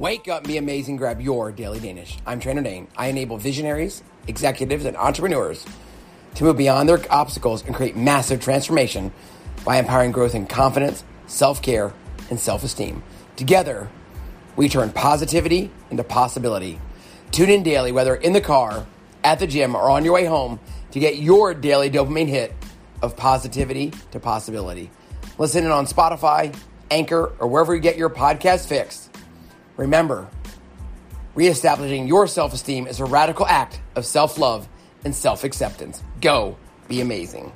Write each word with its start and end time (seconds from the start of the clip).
Wake 0.00 0.28
up, 0.28 0.44
be 0.44 0.56
amazing, 0.56 0.96
grab 0.96 1.20
your 1.20 1.52
daily 1.52 1.78
Danish. 1.78 2.16
I'm 2.24 2.40
Trainer 2.40 2.62
Dane. 2.62 2.88
I 2.96 3.08
enable 3.08 3.36
visionaries, 3.36 4.02
executives, 4.28 4.86
and 4.86 4.96
entrepreneurs 4.96 5.66
to 6.36 6.44
move 6.44 6.56
beyond 6.56 6.88
their 6.88 7.04
obstacles 7.12 7.62
and 7.66 7.74
create 7.74 7.98
massive 7.98 8.40
transformation 8.40 9.12
by 9.62 9.76
empowering 9.76 10.10
growth 10.10 10.34
in 10.34 10.46
confidence, 10.46 11.04
self 11.26 11.60
care, 11.60 11.92
and 12.30 12.40
self 12.40 12.64
esteem. 12.64 13.02
Together, 13.36 13.90
we 14.56 14.70
turn 14.70 14.88
positivity 14.88 15.70
into 15.90 16.02
possibility. 16.02 16.80
Tune 17.30 17.50
in 17.50 17.62
daily, 17.62 17.92
whether 17.92 18.14
in 18.14 18.32
the 18.32 18.40
car, 18.40 18.86
at 19.22 19.38
the 19.38 19.46
gym, 19.46 19.74
or 19.74 19.90
on 19.90 20.02
your 20.02 20.14
way 20.14 20.24
home, 20.24 20.60
to 20.92 20.98
get 20.98 21.18
your 21.18 21.52
daily 21.52 21.90
dopamine 21.90 22.26
hit 22.26 22.54
of 23.02 23.18
positivity 23.18 23.92
to 24.12 24.18
possibility. 24.18 24.90
Listen 25.36 25.66
in 25.66 25.70
on 25.70 25.84
Spotify, 25.84 26.56
Anchor, 26.90 27.34
or 27.38 27.48
wherever 27.48 27.74
you 27.74 27.82
get 27.82 27.98
your 27.98 28.08
podcast 28.08 28.66
fixed. 28.66 29.09
Remember, 29.80 30.28
reestablishing 31.34 32.06
your 32.06 32.26
self 32.26 32.52
esteem 32.52 32.86
is 32.86 33.00
a 33.00 33.06
radical 33.06 33.46
act 33.46 33.80
of 33.96 34.04
self 34.04 34.36
love 34.36 34.68
and 35.06 35.16
self 35.16 35.42
acceptance. 35.42 36.02
Go 36.20 36.58
be 36.86 37.00
amazing. 37.00 37.50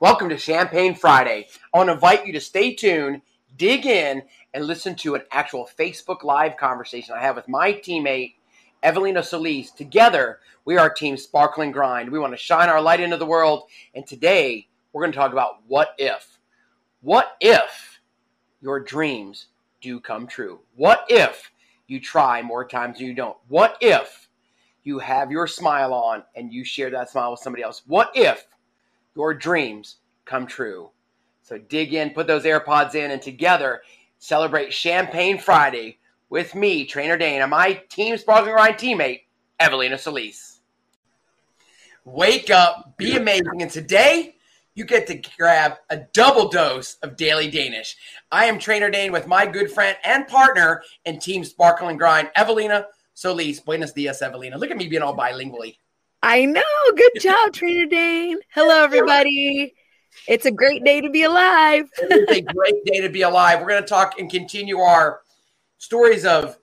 Welcome 0.00 0.30
to 0.30 0.36
Champagne 0.36 0.96
Friday. 0.96 1.46
I 1.72 1.78
want 1.78 1.90
to 1.90 1.92
invite 1.92 2.26
you 2.26 2.32
to 2.32 2.40
stay 2.40 2.74
tuned, 2.74 3.22
dig 3.56 3.86
in, 3.86 4.24
and 4.52 4.66
listen 4.66 4.96
to 4.96 5.14
an 5.14 5.22
actual 5.30 5.70
Facebook 5.78 6.24
Live 6.24 6.56
conversation 6.56 7.14
I 7.16 7.20
have 7.20 7.36
with 7.36 7.46
my 7.46 7.72
teammate, 7.72 8.34
Evelina 8.82 9.22
Solis. 9.22 9.70
Together, 9.70 10.40
we 10.64 10.76
are 10.76 10.90
Team 10.90 11.16
Sparkling 11.16 11.70
Grind. 11.70 12.10
We 12.10 12.18
want 12.18 12.32
to 12.32 12.36
shine 12.36 12.68
our 12.68 12.82
light 12.82 12.98
into 12.98 13.16
the 13.16 13.26
world. 13.26 13.68
And 13.94 14.04
today, 14.04 14.66
we're 14.92 15.02
going 15.02 15.12
to 15.12 15.18
talk 15.18 15.30
about 15.30 15.58
what 15.68 15.94
if. 15.98 16.33
What 17.04 17.36
if 17.38 18.00
your 18.62 18.80
dreams 18.80 19.48
do 19.82 20.00
come 20.00 20.26
true? 20.26 20.60
What 20.74 21.04
if 21.10 21.52
you 21.86 22.00
try 22.00 22.40
more 22.40 22.66
times 22.66 22.96
than 22.96 23.06
you 23.06 23.14
don't? 23.14 23.36
What 23.48 23.76
if 23.82 24.30
you 24.84 24.98
have 25.00 25.30
your 25.30 25.46
smile 25.46 25.92
on 25.92 26.22
and 26.34 26.50
you 26.50 26.64
share 26.64 26.88
that 26.88 27.10
smile 27.10 27.32
with 27.32 27.40
somebody 27.40 27.62
else? 27.62 27.82
What 27.86 28.10
if 28.14 28.46
your 29.14 29.34
dreams 29.34 29.96
come 30.24 30.46
true? 30.46 30.92
So 31.42 31.58
dig 31.58 31.92
in, 31.92 32.08
put 32.08 32.26
those 32.26 32.44
AirPods 32.44 32.94
in, 32.94 33.10
and 33.10 33.20
together 33.20 33.82
celebrate 34.18 34.72
Champagne 34.72 35.36
Friday 35.36 35.98
with 36.30 36.54
me, 36.54 36.86
Trainer 36.86 37.18
Dane, 37.18 37.42
and 37.42 37.50
my 37.50 37.82
Team 37.90 38.16
Sparkling 38.16 38.54
Grind 38.54 38.76
teammate, 38.76 39.24
Evelina 39.60 39.98
Solis. 39.98 40.60
Wake 42.06 42.48
up, 42.48 42.96
be 42.96 43.14
amazing, 43.14 43.60
and 43.60 43.70
today 43.70 44.33
you 44.74 44.84
get 44.84 45.06
to 45.06 45.22
grab 45.38 45.74
a 45.90 45.98
double 46.12 46.48
dose 46.48 46.96
of 47.02 47.16
Daily 47.16 47.48
Danish. 47.48 47.96
I 48.32 48.46
am 48.46 48.58
Trainer 48.58 48.90
Dane 48.90 49.12
with 49.12 49.26
my 49.26 49.46
good 49.46 49.70
friend 49.70 49.96
and 50.02 50.26
partner 50.26 50.82
in 51.04 51.20
Team 51.20 51.44
Sparkle 51.44 51.88
and 51.88 51.98
Grind, 51.98 52.30
Evelina 52.34 52.86
Solis. 53.14 53.60
Buenos 53.60 53.92
dias, 53.92 54.20
Evelina. 54.20 54.58
Look 54.58 54.72
at 54.72 54.76
me 54.76 54.88
being 54.88 55.02
all 55.02 55.16
bilingually. 55.16 55.76
I 56.22 56.44
know. 56.46 56.62
Good 56.96 57.20
job, 57.20 57.52
Trainer 57.52 57.86
Dane. 57.86 58.38
Hello, 58.52 58.82
everybody. 58.82 59.74
It's 60.26 60.46
a 60.46 60.50
great 60.50 60.84
day 60.84 61.00
to 61.00 61.10
be 61.10 61.22
alive. 61.22 61.88
it's 61.98 62.32
a 62.32 62.40
great 62.40 62.84
day 62.84 63.00
to 63.00 63.08
be 63.08 63.22
alive. 63.22 63.60
We're 63.60 63.68
going 63.68 63.82
to 63.82 63.88
talk 63.88 64.18
and 64.18 64.30
continue 64.30 64.78
our 64.78 65.20
stories 65.78 66.24
of 66.24 66.58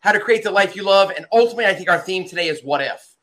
how 0.00 0.12
to 0.12 0.20
create 0.20 0.44
the 0.44 0.50
life 0.52 0.76
you 0.76 0.84
love. 0.84 1.10
And 1.16 1.26
ultimately, 1.32 1.66
I 1.66 1.74
think 1.74 1.90
our 1.90 1.98
theme 1.98 2.28
today 2.28 2.48
is 2.48 2.62
what 2.62 2.80
if. 2.80 3.15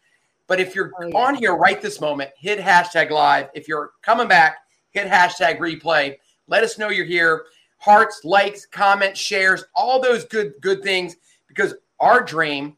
But 0.48 0.60
if 0.60 0.76
you're 0.76 0.92
oh, 1.02 1.08
yeah. 1.08 1.18
on 1.18 1.36
here 1.36 1.56
right 1.56 1.82
this 1.82 2.02
moment, 2.02 2.32
hit 2.38 2.60
hashtag 2.60 3.10
live. 3.10 3.48
If 3.54 3.68
you're 3.68 3.92
coming 4.02 4.28
back, 4.28 4.58
hit 4.92 5.08
hashtag 5.08 5.60
replay. 5.60 6.18
Let 6.48 6.64
us 6.64 6.78
know 6.78 6.90
you're 6.90 7.06
here. 7.06 7.46
Hearts, 7.78 8.22
likes, 8.24 8.66
comments, 8.66 9.20
shares, 9.20 9.66
all 9.76 10.02
those 10.02 10.26
good 10.26 10.54
good 10.62 10.84
things 10.84 11.16
because 11.48 11.74
our 12.00 12.24
dream 12.24 12.78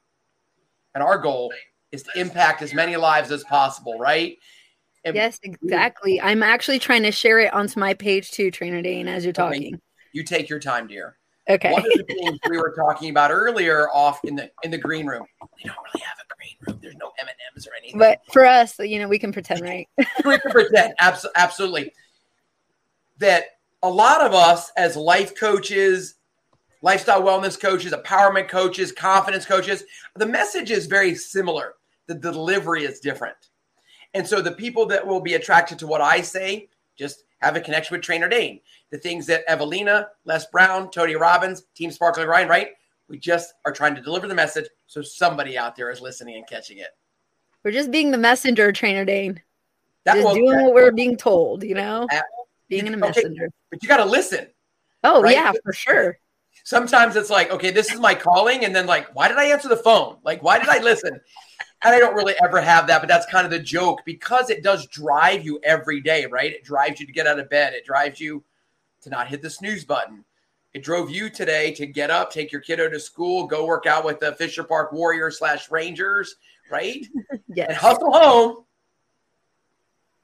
and 0.94 1.04
our 1.04 1.18
goal 1.18 1.54
is 1.92 2.04
to 2.04 2.20
impact 2.20 2.62
as 2.62 2.74
many 2.74 2.96
lives 2.96 3.32
as 3.32 3.44
possible, 3.44 3.98
right? 4.00 4.38
And 5.04 5.16
yes, 5.16 5.40
exactly. 5.44 6.20
I'm 6.20 6.42
actually 6.42 6.80
trying 6.80 7.04
to 7.04 7.12
share 7.12 7.40
it 7.40 7.54
onto 7.54 7.80
my 7.80 7.94
page 7.94 8.32
too, 8.32 8.50
Trainer 8.50 8.82
Dane, 8.82 9.08
as 9.08 9.24
you're 9.24 9.34
talking. 9.34 9.80
You 10.14 10.24
take 10.24 10.50
your 10.50 10.60
time, 10.60 10.88
dear. 10.88 11.18
Okay. 11.48 11.72
One 11.72 11.86
of 11.86 11.92
the 11.94 12.04
things 12.04 12.40
we 12.50 12.58
were 12.58 12.74
talking 12.76 13.10
about 13.10 13.32
earlier 13.32 13.90
off 13.90 14.24
in 14.26 14.36
the 14.36 14.50
in 14.64 14.72
the 14.72 14.78
green 14.78 15.06
room. 15.06 15.26
We 15.42 15.70
don't 15.70 15.78
really 15.94 16.04
have 16.04 16.18
a 16.20 16.36
green 16.36 16.56
room. 16.68 16.80
There's 16.82 16.96
no 16.96 17.12
M 17.20 17.28
and 17.28 17.38
M's 17.56 17.68
or 17.68 17.72
anything. 17.80 18.00
But 18.00 18.22
for 18.32 18.46
us, 18.46 18.80
you 18.80 19.00
know, 19.00 19.08
we 19.08 19.20
can 19.20 19.32
pretend, 19.32 19.62
right? 19.62 19.88
we 20.26 20.40
can 20.40 20.52
pretend. 20.52 20.94
Abs- 21.00 21.28
absolutely. 21.36 21.94
That 23.20 23.46
a 23.84 23.90
lot 23.90 24.22
of 24.22 24.34
us 24.34 24.72
as 24.76 24.96
life 24.96 25.38
coaches, 25.38 26.16
lifestyle 26.82 27.22
wellness 27.22 27.60
coaches, 27.60 27.94
empowerment 27.94 28.50
coaches, 28.50 28.92
confidence 28.92 29.46
coaches, 29.46 29.84
the 30.16 30.26
message 30.26 30.72
is 30.72 30.88
very 30.88 31.14
similar. 31.14 31.76
The 32.08 32.16
delivery 32.16 32.84
is 32.86 33.00
different. 33.00 33.38
And 34.16 34.26
so 34.26 34.42
the 34.42 34.52
people 34.52 34.86
that 34.88 35.06
will 35.06 35.22
be 35.22 35.36
attracted 35.36 35.78
to 35.80 35.88
what 35.88 36.02
I 36.02 36.22
say 36.22 36.70
just 36.98 37.26
have 37.40 37.56
a 37.56 37.62
connection 37.62 37.96
with 37.96 38.04
Trainer 38.04 38.30
Dane. 38.30 38.60
The 38.92 38.98
things 38.98 39.26
that 39.28 39.44
Evelina, 39.48 40.08
Les 40.26 40.46
Brown, 40.48 40.90
Tony 40.92 41.16
Robbins, 41.16 41.64
Team 41.76 41.92
Sparkling 41.92 42.28
Grind, 42.28 42.50
right? 42.50 42.70
We 43.08 43.18
just 43.18 43.54
are 43.66 43.72
trying 43.72 43.96
to 43.96 44.02
deliver 44.02 44.28
the 44.28 44.36
message 44.36 44.66
so 44.88 45.02
somebody 45.02 45.58
out 45.58 45.76
there 45.76 45.92
is 45.92 46.02
listening 46.02 46.36
and 46.36 46.48
catching 46.48 46.78
it. 46.78 46.90
We're 47.64 47.72
just 47.72 47.92
being 47.92 48.12
the 48.12 48.18
messenger, 48.18 48.72
Trainer 48.72 49.06
Dane. 49.06 49.42
That, 50.06 50.16
just 50.16 50.36
doing 50.36 50.52
that, 50.52 50.64
what 50.64 50.74
we're 50.74 50.92
being 50.92 51.18
told, 51.18 51.64
you 51.64 51.76
know? 51.76 52.08
Being 52.70 52.88
a 52.88 52.98
messenger. 52.98 53.46
Okay, 53.46 53.54
but 53.72 53.84
you 53.84 53.90
got 53.90 53.98
to 53.98 54.06
listen. 54.06 54.48
Oh, 55.04 55.22
right? 55.22 55.34
yeah, 55.34 55.52
for 55.64 55.74
sure. 55.74 56.20
Sometimes 56.64 57.16
it's 57.16 57.30
like, 57.30 57.52
okay, 57.52 57.72
this 57.72 57.92
is 57.92 58.00
my 58.00 58.16
calling. 58.16 58.66
And 58.66 58.76
then, 58.76 58.86
like, 58.86 59.14
why 59.16 59.28
did 59.28 59.38
I 59.38 59.46
answer 59.46 59.68
the 59.68 59.78
phone? 59.78 60.18
Like, 60.24 60.42
why 60.42 60.58
did 60.60 60.70
I 60.70 60.80
listen? 60.80 61.20
and 61.84 61.94
I 61.94 62.00
don't 62.00 62.16
really 62.16 62.34
ever 62.44 62.60
have 62.60 62.88
that, 62.88 63.02
but 63.02 63.08
that's 63.08 63.26
kind 63.28 63.46
of 63.46 63.52
the 63.52 63.60
joke 63.60 64.02
because 64.06 64.50
it 64.50 64.64
does 64.64 64.88
drive 64.88 65.46
you 65.46 65.60
every 65.64 66.02
day, 66.02 66.26
right? 66.26 66.52
It 66.52 66.64
drives 66.64 67.00
you 67.00 67.06
to 67.06 67.12
get 67.12 67.28
out 67.28 67.40
of 67.40 67.50
bed. 67.50 67.74
It 67.74 67.86
drives 67.86 68.20
you 68.20 68.44
to 69.06 69.10
not 69.12 69.28
hit 69.28 69.42
the 69.42 69.50
snooze 69.50 69.86
button. 69.86 70.26
It 70.74 70.84
drove 70.84 71.10
you 71.10 71.30
today 71.30 71.72
to 71.76 71.86
get 71.86 72.12
up, 72.12 72.32
take 72.32 72.52
your 72.52 72.60
kiddo 72.60 72.90
to 72.90 73.00
school, 73.00 73.48
go 73.48 73.66
work 73.66 73.86
out 73.86 74.04
with 74.04 74.20
the 74.20 74.34
Fisher 74.34 74.64
Park 74.64 74.92
Warriors 74.92 75.38
slash 75.40 75.72
Rangers, 75.72 76.36
right? 76.70 77.06
yes. 77.48 77.68
And 77.70 77.78
hustle 77.78 78.12
home. 78.12 78.66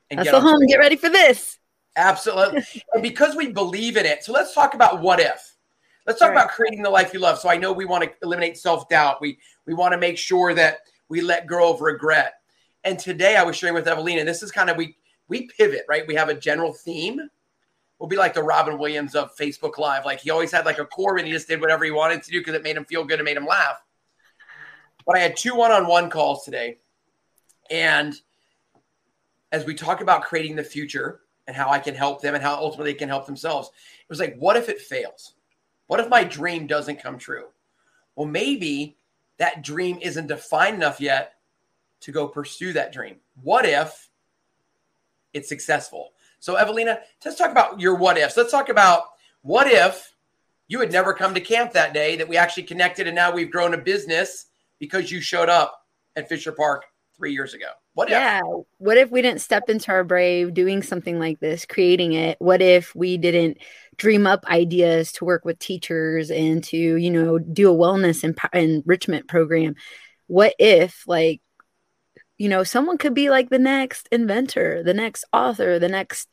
And 0.09 0.19
hustle 0.19 0.41
home. 0.41 0.65
Get 0.65 0.79
ready 0.79 0.97
for 0.97 1.09
this. 1.09 1.59
Absolutely. 1.95 2.63
and 2.93 3.03
because 3.03 3.35
we 3.35 3.51
believe 3.51 3.97
in 3.97 4.05
it, 4.05 4.23
so 4.23 4.33
let's 4.33 4.53
talk 4.53 4.73
about 4.73 4.99
what 4.99 5.19
if. 5.19 5.55
Let's 6.07 6.19
talk 6.19 6.31
right. 6.31 6.37
about 6.37 6.49
creating 6.49 6.81
the 6.81 6.89
life 6.89 7.13
you 7.13 7.19
love. 7.19 7.37
So 7.37 7.47
I 7.47 7.57
know 7.57 7.71
we 7.71 7.85
want 7.85 8.03
to 8.03 8.11
eliminate 8.23 8.57
self 8.57 8.89
doubt. 8.89 9.21
We 9.21 9.37
we 9.67 9.75
want 9.75 9.91
to 9.93 9.99
make 9.99 10.17
sure 10.17 10.55
that 10.55 10.79
we 11.07 11.21
let 11.21 11.45
go 11.45 11.71
of 11.71 11.81
regret. 11.81 12.33
And 12.83 12.97
today 12.97 13.37
I 13.37 13.43
was 13.43 13.55
sharing 13.55 13.75
with 13.75 13.87
Evelina, 13.87 14.21
and 14.21 14.27
this 14.27 14.41
is 14.41 14.51
kind 14.51 14.71
of 14.71 14.75
we 14.75 14.97
we 15.27 15.47
pivot, 15.47 15.85
right? 15.87 16.05
We 16.07 16.15
have 16.15 16.29
a 16.29 16.33
general 16.33 16.73
theme. 16.73 17.29
We'll 18.01 18.09
be 18.09 18.17
like 18.17 18.34
the 18.34 18.41
Robin 18.41 18.79
Williams 18.79 19.13
of 19.13 19.35
Facebook 19.38 19.78
Live. 19.78 20.06
Like 20.06 20.22
he 20.22 20.31
always 20.31 20.51
had 20.51 20.66
like 20.66 20.79
a 20.79 20.85
core 20.85 21.17
and 21.17 21.28
he 21.28 21.31
just 21.31 21.47
did 21.47 21.62
whatever 21.62 21.85
he 21.85 21.91
wanted 21.91 22.23
to 22.23 22.31
do 22.31 22.39
because 22.39 22.56
it 22.56 22.63
made 22.63 22.75
him 22.75 22.84
feel 22.84 23.03
good 23.06 23.19
and 23.19 23.25
made 23.25 23.38
him 23.38 23.45
laugh. 23.45 23.79
But 25.06 25.17
I 25.17 25.19
had 25.19 25.38
two 25.38 25.53
one-on-one 25.53 26.09
calls 26.09 26.44
today. 26.44 26.79
And 27.69 28.16
as 29.51 29.66
we 29.66 29.75
talk 29.75 30.01
about 30.01 30.23
creating 30.23 30.56
the 30.56 30.63
future 30.63 31.19
and 31.45 31.56
how 31.56 31.69
I 31.69 31.78
can 31.78 31.94
help 31.94 32.23
them 32.23 32.34
and 32.34 32.44
how 32.44 32.56
ultimately 32.56 32.94
they 32.94 32.97
can 32.97 33.07
help 33.07 33.28
themselves, 33.28 33.67
it 33.67 34.09
was 34.09 34.19
like, 34.19 34.35
what 34.40 34.57
if 34.57 34.67
it 34.67 34.81
fails? 34.81 35.35
What 35.85 36.00
if 36.00 36.09
my 36.09 36.23
dream 36.23 36.66
doesn't 36.66 37.03
come 37.03 37.19
true? 37.19 37.50
Well, 38.16 38.25
maybe 38.25 38.97
that 39.38 39.61
dream 39.61 40.00
isn't 40.01 40.25
defined 40.25 40.78
enough 40.78 41.00
yet 41.00 41.34
to 42.00 42.11
go 42.11 42.28
pursue 42.28 42.73
that 42.73 42.94
dream. 42.94 43.17
What 43.44 43.67
if 43.67 44.09
it's 45.34 45.49
successful? 45.49 46.14
So, 46.41 46.55
Evelina, 46.55 46.99
let's 47.23 47.38
talk 47.38 47.52
about 47.52 47.79
your 47.79 47.96
what 47.96 48.17
ifs. 48.17 48.35
Let's 48.35 48.52
talk 48.52 48.70
about 48.70 49.03
what 49.43 49.67
if 49.67 50.14
you 50.67 50.79
had 50.79 50.91
never 50.91 51.14
come 51.14 51.35
to 51.35 51.40
camp 51.40 51.72
that 51.73 51.93
day 51.93 52.16
that 52.16 52.28
we 52.28 52.35
actually 52.35 52.64
connected 52.64 53.05
and 53.05 53.16
now 53.16 53.32
we've 53.32 53.52
grown 53.52 53.76
a 53.76 53.78
business 53.78 54.47
because 54.79 55.11
you 55.11 55.22
showed 55.22 55.49
up 55.49 55.85
at 56.16 56.28
Fisher 56.28 56.52
Park 56.52 56.85
three 57.16 57.32
years 57.32 57.53
ago. 57.53 57.67
What 57.93 58.08
if? 58.08 58.14
Yeah. 58.14 58.41
What 58.79 58.97
if 58.97 59.11
we 59.11 59.22
didn't 59.22 59.41
step 59.41 59.70
into 59.70 59.91
our 59.91 60.03
brave 60.03 60.55
doing 60.55 60.82
something 60.82 61.20
like 61.20 61.40
this, 61.40 61.66
creating 61.66 62.14
it? 62.14 62.38
What 62.40 62.61
if 62.61 62.96
we 62.96 63.17
didn't 63.17 63.59
dream 63.97 64.26
up 64.26 64.44
ideas 64.47 65.11
to 65.14 65.26
work 65.26 65.46
with 65.46 65.59
teachers 65.59 66.32
and 66.32 66.64
to, 66.64 66.78
you 66.78 67.11
know, 67.11 67.37
do 67.37 67.72
a 67.72 67.76
wellness 67.76 68.23
and 68.23 68.35
enrichment 68.53 69.28
program? 69.28 69.76
What 70.26 70.55
if, 70.58 71.03
like, 71.05 71.41
you 72.41 72.49
know, 72.49 72.64
someone 72.64 72.97
could 72.97 73.14
be 73.14 73.29
like 73.29 73.52
the 73.52 73.59
next 73.59 74.09
inventor, 74.11 74.82
the 74.82 74.96
next 74.96 75.26
author, 75.32 75.78
the 75.78 75.88
next 75.88 76.28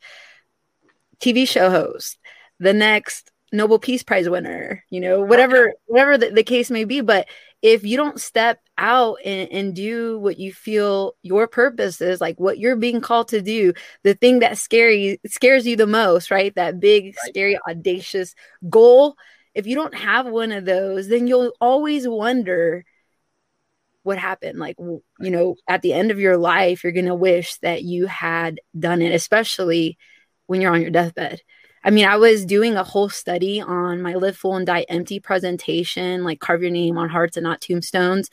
TV 1.19 1.47
show 1.47 1.69
host, 1.69 2.17
the 2.59 2.73
next 2.73 3.29
Nobel 3.51 3.77
Peace 3.77 4.01
Prize 4.01 4.27
winner, 4.27 4.83
you 4.89 5.01
know, 5.01 5.17
oh, 5.17 5.23
whatever, 5.23 5.71
whatever 5.85 6.17
the, 6.17 6.31
the 6.31 6.41
case 6.41 6.71
may 6.71 6.83
be. 6.83 7.01
But 7.01 7.27
if 7.61 7.83
you 7.83 7.95
don't 7.95 8.19
step 8.19 8.59
out 8.75 9.17
and, 9.23 9.51
and 9.51 9.75
do 9.75 10.17
what 10.17 10.39
you 10.39 10.51
feel 10.51 11.13
your 11.21 11.47
purpose 11.47 12.01
is, 12.01 12.19
like 12.19 12.39
what 12.39 12.57
you're 12.57 12.75
being 12.75 13.01
called 13.01 13.27
to 13.27 13.41
do, 13.43 13.73
the 14.01 14.15
thing 14.15 14.39
that 14.39 14.57
scary 14.57 15.19
scares 15.27 15.67
you 15.67 15.75
the 15.75 15.85
most, 15.85 16.31
right? 16.31 16.55
That 16.55 16.79
big, 16.79 17.05
right. 17.05 17.29
scary, 17.29 17.59
audacious 17.69 18.33
goal. 18.67 19.15
If 19.53 19.67
you 19.67 19.75
don't 19.75 19.93
have 19.93 20.25
one 20.25 20.53
of 20.53 20.65
those, 20.65 21.07
then 21.07 21.27
you'll 21.27 21.53
always 21.61 22.07
wonder 22.07 22.83
what 24.03 24.17
happened. 24.17 24.59
Like, 24.59 24.77
you 24.79 25.01
know, 25.19 25.55
at 25.67 25.81
the 25.81 25.93
end 25.93 26.11
of 26.11 26.19
your 26.19 26.37
life, 26.37 26.83
you're 26.83 26.93
going 26.93 27.05
to 27.05 27.15
wish 27.15 27.55
that 27.57 27.83
you 27.83 28.07
had 28.07 28.59
done 28.77 29.01
it, 29.01 29.13
especially 29.13 29.97
when 30.47 30.61
you're 30.61 30.73
on 30.73 30.81
your 30.81 30.91
deathbed. 30.91 31.41
I 31.83 31.91
mean, 31.91 32.05
I 32.05 32.17
was 32.17 32.45
doing 32.45 32.75
a 32.75 32.83
whole 32.83 33.09
study 33.09 33.61
on 33.61 34.01
my 34.01 34.15
live 34.15 34.35
full 34.35 34.55
and 34.55 34.65
die 34.65 34.85
empty 34.89 35.19
presentation, 35.19 36.23
like 36.23 36.39
carve 36.39 36.61
your 36.61 36.71
name 36.71 36.97
on 36.97 37.09
hearts 37.09 37.37
and 37.37 37.43
not 37.43 37.61
tombstones, 37.61 38.29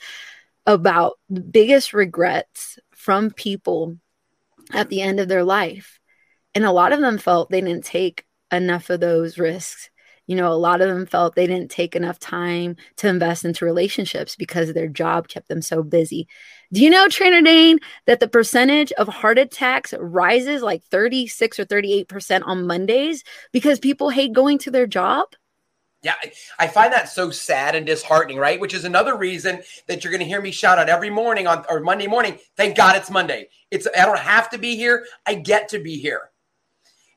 about 0.65 1.13
the 1.29 1.41
biggest 1.41 1.93
regrets 1.93 2.77
from 2.91 3.31
people 3.31 3.97
at 4.73 4.89
the 4.89 5.01
end 5.01 5.19
of 5.19 5.29
their 5.29 5.43
life. 5.43 5.99
And 6.55 6.65
a 6.65 6.71
lot 6.71 6.91
of 6.91 6.99
them 6.99 7.17
felt 7.17 7.49
they 7.49 7.61
didn't 7.61 7.85
take 7.85 8.25
enough 8.51 8.89
of 8.89 8.99
those 8.99 9.37
risks 9.37 9.89
you 10.27 10.35
know, 10.35 10.51
a 10.51 10.53
lot 10.53 10.81
of 10.81 10.89
them 10.89 11.05
felt 11.05 11.35
they 11.35 11.47
didn't 11.47 11.71
take 11.71 11.95
enough 11.95 12.19
time 12.19 12.75
to 12.97 13.07
invest 13.07 13.45
into 13.45 13.65
relationships 13.65 14.35
because 14.35 14.73
their 14.73 14.87
job 14.87 15.29
kept 15.29 15.47
them 15.47 15.61
so 15.61 15.81
busy. 15.81 16.27
Do 16.71 16.83
you 16.83 16.89
know, 16.89 17.07
Trainer 17.07 17.41
Dane, 17.41 17.79
that 18.05 18.19
the 18.19 18.27
percentage 18.27 18.91
of 18.93 19.07
heart 19.07 19.39
attacks 19.39 19.93
rises 19.99 20.61
like 20.61 20.83
36 20.83 21.59
or 21.59 21.65
38% 21.65 22.43
on 22.45 22.67
Mondays 22.67 23.23
because 23.53 23.79
people 23.79 24.09
hate 24.09 24.33
going 24.33 24.57
to 24.59 24.71
their 24.71 24.87
job? 24.87 25.27
Yeah, 26.03 26.15
I 26.59 26.67
find 26.67 26.93
that 26.93 27.09
so 27.09 27.31
sad 27.31 27.73
and 27.73 27.85
disheartening, 27.85 28.37
right? 28.37 28.59
Which 28.59 28.73
is 28.73 28.85
another 28.85 29.17
reason 29.17 29.63
that 29.87 30.03
you're 30.03 30.11
going 30.11 30.21
to 30.21 30.27
hear 30.27 30.41
me 30.41 30.51
shout 30.51 30.77
out 30.77 30.89
every 30.89 31.09
morning 31.09 31.47
on 31.47 31.65
or 31.69 31.79
Monday 31.79 32.05
morning. 32.05 32.37
Thank 32.55 32.77
God 32.77 32.95
it's 32.95 33.09
Monday. 33.09 33.47
It's 33.71 33.87
I 33.97 34.05
don't 34.05 34.19
have 34.19 34.49
to 34.51 34.57
be 34.57 34.75
here. 34.75 35.05
I 35.25 35.35
get 35.35 35.69
to 35.69 35.79
be 35.79 35.97
here. 35.97 36.29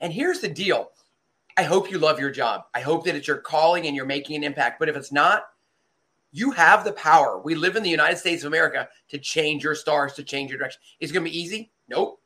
And 0.00 0.12
here's 0.12 0.40
the 0.40 0.48
deal. 0.48 0.92
I 1.60 1.64
hope 1.64 1.90
you 1.90 1.98
love 1.98 2.18
your 2.18 2.30
job. 2.30 2.62
I 2.74 2.80
hope 2.80 3.04
that 3.04 3.14
it's 3.14 3.28
your 3.28 3.36
calling 3.36 3.86
and 3.86 3.94
you're 3.94 4.06
making 4.06 4.34
an 4.34 4.44
impact. 4.44 4.78
But 4.78 4.88
if 4.88 4.96
it's 4.96 5.12
not, 5.12 5.42
you 6.32 6.52
have 6.52 6.84
the 6.84 6.92
power. 6.92 7.38
We 7.38 7.54
live 7.54 7.76
in 7.76 7.82
the 7.82 7.90
United 7.90 8.16
States 8.16 8.42
of 8.42 8.46
America 8.46 8.88
to 9.10 9.18
change 9.18 9.62
your 9.62 9.74
stars, 9.74 10.14
to 10.14 10.22
change 10.22 10.48
your 10.48 10.58
direction. 10.58 10.80
Is 11.00 11.10
it 11.10 11.12
going 11.12 11.26
to 11.26 11.30
be 11.30 11.38
easy? 11.38 11.70
Nope. 11.86 12.18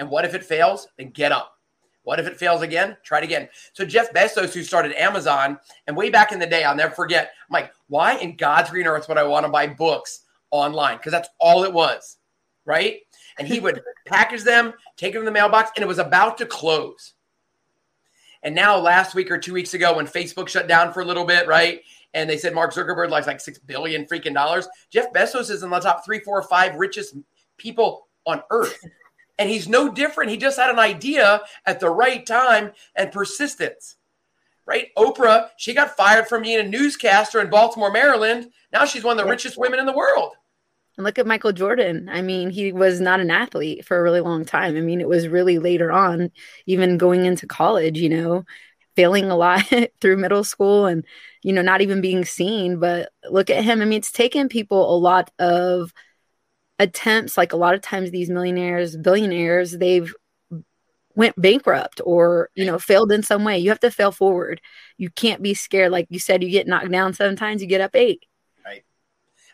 And 0.00 0.10
what 0.10 0.24
if 0.24 0.34
it 0.34 0.42
fails? 0.42 0.88
Then 0.98 1.10
get 1.10 1.30
up. 1.30 1.60
What 2.02 2.18
if 2.18 2.26
it 2.26 2.38
fails 2.38 2.62
again? 2.62 2.96
Try 3.04 3.18
it 3.18 3.24
again. 3.24 3.48
So 3.72 3.84
Jeff 3.84 4.12
Bezos, 4.12 4.52
who 4.52 4.64
started 4.64 5.00
Amazon, 5.00 5.60
and 5.86 5.96
way 5.96 6.10
back 6.10 6.32
in 6.32 6.40
the 6.40 6.44
day, 6.44 6.64
I'll 6.64 6.74
never 6.74 6.92
forget. 6.92 7.34
I'm 7.48 7.52
like, 7.52 7.72
why 7.86 8.16
in 8.16 8.34
God's 8.34 8.70
green 8.70 8.88
earth 8.88 9.08
would 9.08 9.16
I 9.16 9.22
want 9.22 9.46
to 9.46 9.52
buy 9.52 9.68
books 9.68 10.22
online? 10.50 10.96
Because 10.96 11.12
that's 11.12 11.28
all 11.38 11.62
it 11.62 11.72
was, 11.72 12.16
right? 12.64 12.96
And 13.38 13.46
he 13.46 13.60
would 13.60 13.80
package 14.06 14.42
them, 14.42 14.72
take 14.96 15.12
them 15.12 15.22
in 15.22 15.26
the 15.26 15.30
mailbox, 15.30 15.70
and 15.76 15.84
it 15.84 15.88
was 15.88 16.00
about 16.00 16.36
to 16.38 16.46
close. 16.46 17.12
And 18.46 18.54
now, 18.54 18.78
last 18.78 19.16
week 19.16 19.32
or 19.32 19.38
two 19.38 19.52
weeks 19.52 19.74
ago, 19.74 19.96
when 19.96 20.06
Facebook 20.06 20.46
shut 20.46 20.68
down 20.68 20.92
for 20.92 21.00
a 21.00 21.04
little 21.04 21.24
bit, 21.24 21.48
right? 21.48 21.80
And 22.14 22.30
they 22.30 22.38
said 22.38 22.54
Mark 22.54 22.72
Zuckerberg 22.72 23.10
likes 23.10 23.26
like 23.26 23.40
six 23.40 23.58
billion 23.58 24.06
freaking 24.06 24.34
dollars. 24.34 24.68
Jeff 24.88 25.12
Bezos 25.12 25.50
is 25.50 25.64
in 25.64 25.70
the 25.70 25.80
top 25.80 26.04
three, 26.04 26.20
four, 26.20 26.40
five 26.42 26.76
richest 26.76 27.16
people 27.58 28.06
on 28.24 28.42
earth. 28.50 28.78
And 29.38 29.50
he's 29.50 29.68
no 29.68 29.92
different. 29.92 30.30
He 30.30 30.38
just 30.38 30.58
had 30.58 30.70
an 30.70 30.78
idea 30.78 31.42
at 31.66 31.78
the 31.78 31.90
right 31.90 32.24
time 32.24 32.72
and 32.94 33.12
persistence. 33.12 33.96
Right? 34.64 34.86
Oprah, 34.96 35.50
she 35.58 35.74
got 35.74 35.94
fired 35.94 36.26
from 36.26 36.40
being 36.40 36.58
a 36.58 36.66
newscaster 36.66 37.42
in 37.42 37.50
Baltimore, 37.50 37.92
Maryland. 37.92 38.50
Now 38.72 38.86
she's 38.86 39.04
one 39.04 39.18
of 39.18 39.22
the 39.22 39.30
richest 39.30 39.58
women 39.58 39.78
in 39.78 39.84
the 39.84 39.92
world. 39.92 40.32
And 40.96 41.04
look 41.04 41.18
at 41.18 41.26
Michael 41.26 41.52
Jordan. 41.52 42.08
I 42.10 42.22
mean, 42.22 42.50
he 42.50 42.72
was 42.72 43.00
not 43.00 43.20
an 43.20 43.30
athlete 43.30 43.84
for 43.84 43.98
a 43.98 44.02
really 44.02 44.20
long 44.20 44.44
time. 44.44 44.76
I 44.76 44.80
mean, 44.80 45.00
it 45.00 45.08
was 45.08 45.28
really 45.28 45.58
later 45.58 45.92
on, 45.92 46.30
even 46.66 46.96
going 46.96 47.26
into 47.26 47.46
college, 47.46 47.98
you 47.98 48.08
know, 48.08 48.44
failing 48.94 49.30
a 49.30 49.36
lot 49.36 49.62
through 50.00 50.16
middle 50.16 50.44
school 50.44 50.86
and, 50.86 51.04
you 51.42 51.52
know, 51.52 51.62
not 51.62 51.82
even 51.82 52.00
being 52.00 52.24
seen. 52.24 52.78
But 52.78 53.10
look 53.30 53.50
at 53.50 53.62
him. 53.62 53.82
I 53.82 53.84
mean, 53.84 53.98
it's 53.98 54.12
taken 54.12 54.48
people 54.48 54.94
a 54.94 54.96
lot 54.96 55.30
of 55.38 55.92
attempts. 56.78 57.36
Like 57.36 57.52
a 57.52 57.58
lot 57.58 57.74
of 57.74 57.82
times, 57.82 58.10
these 58.10 58.30
millionaires, 58.30 58.96
billionaires, 58.96 59.72
they've 59.72 60.12
went 61.16 61.40
bankrupt 61.40 62.00
or 62.04 62.50
you 62.54 62.64
know 62.64 62.78
failed 62.78 63.10
in 63.10 63.22
some 63.22 63.42
way 63.42 63.58
you 63.58 63.70
have 63.70 63.80
to 63.80 63.90
fail 63.90 64.12
forward 64.12 64.60
you 64.98 65.08
can't 65.08 65.42
be 65.42 65.54
scared 65.54 65.90
like 65.90 66.06
you 66.10 66.18
said 66.18 66.42
you 66.42 66.50
get 66.50 66.66
knocked 66.66 66.90
down 66.90 67.14
seven 67.14 67.34
times 67.34 67.62
you 67.62 67.66
get 67.66 67.80
up 67.80 67.96
eight 67.96 68.24
right 68.64 68.84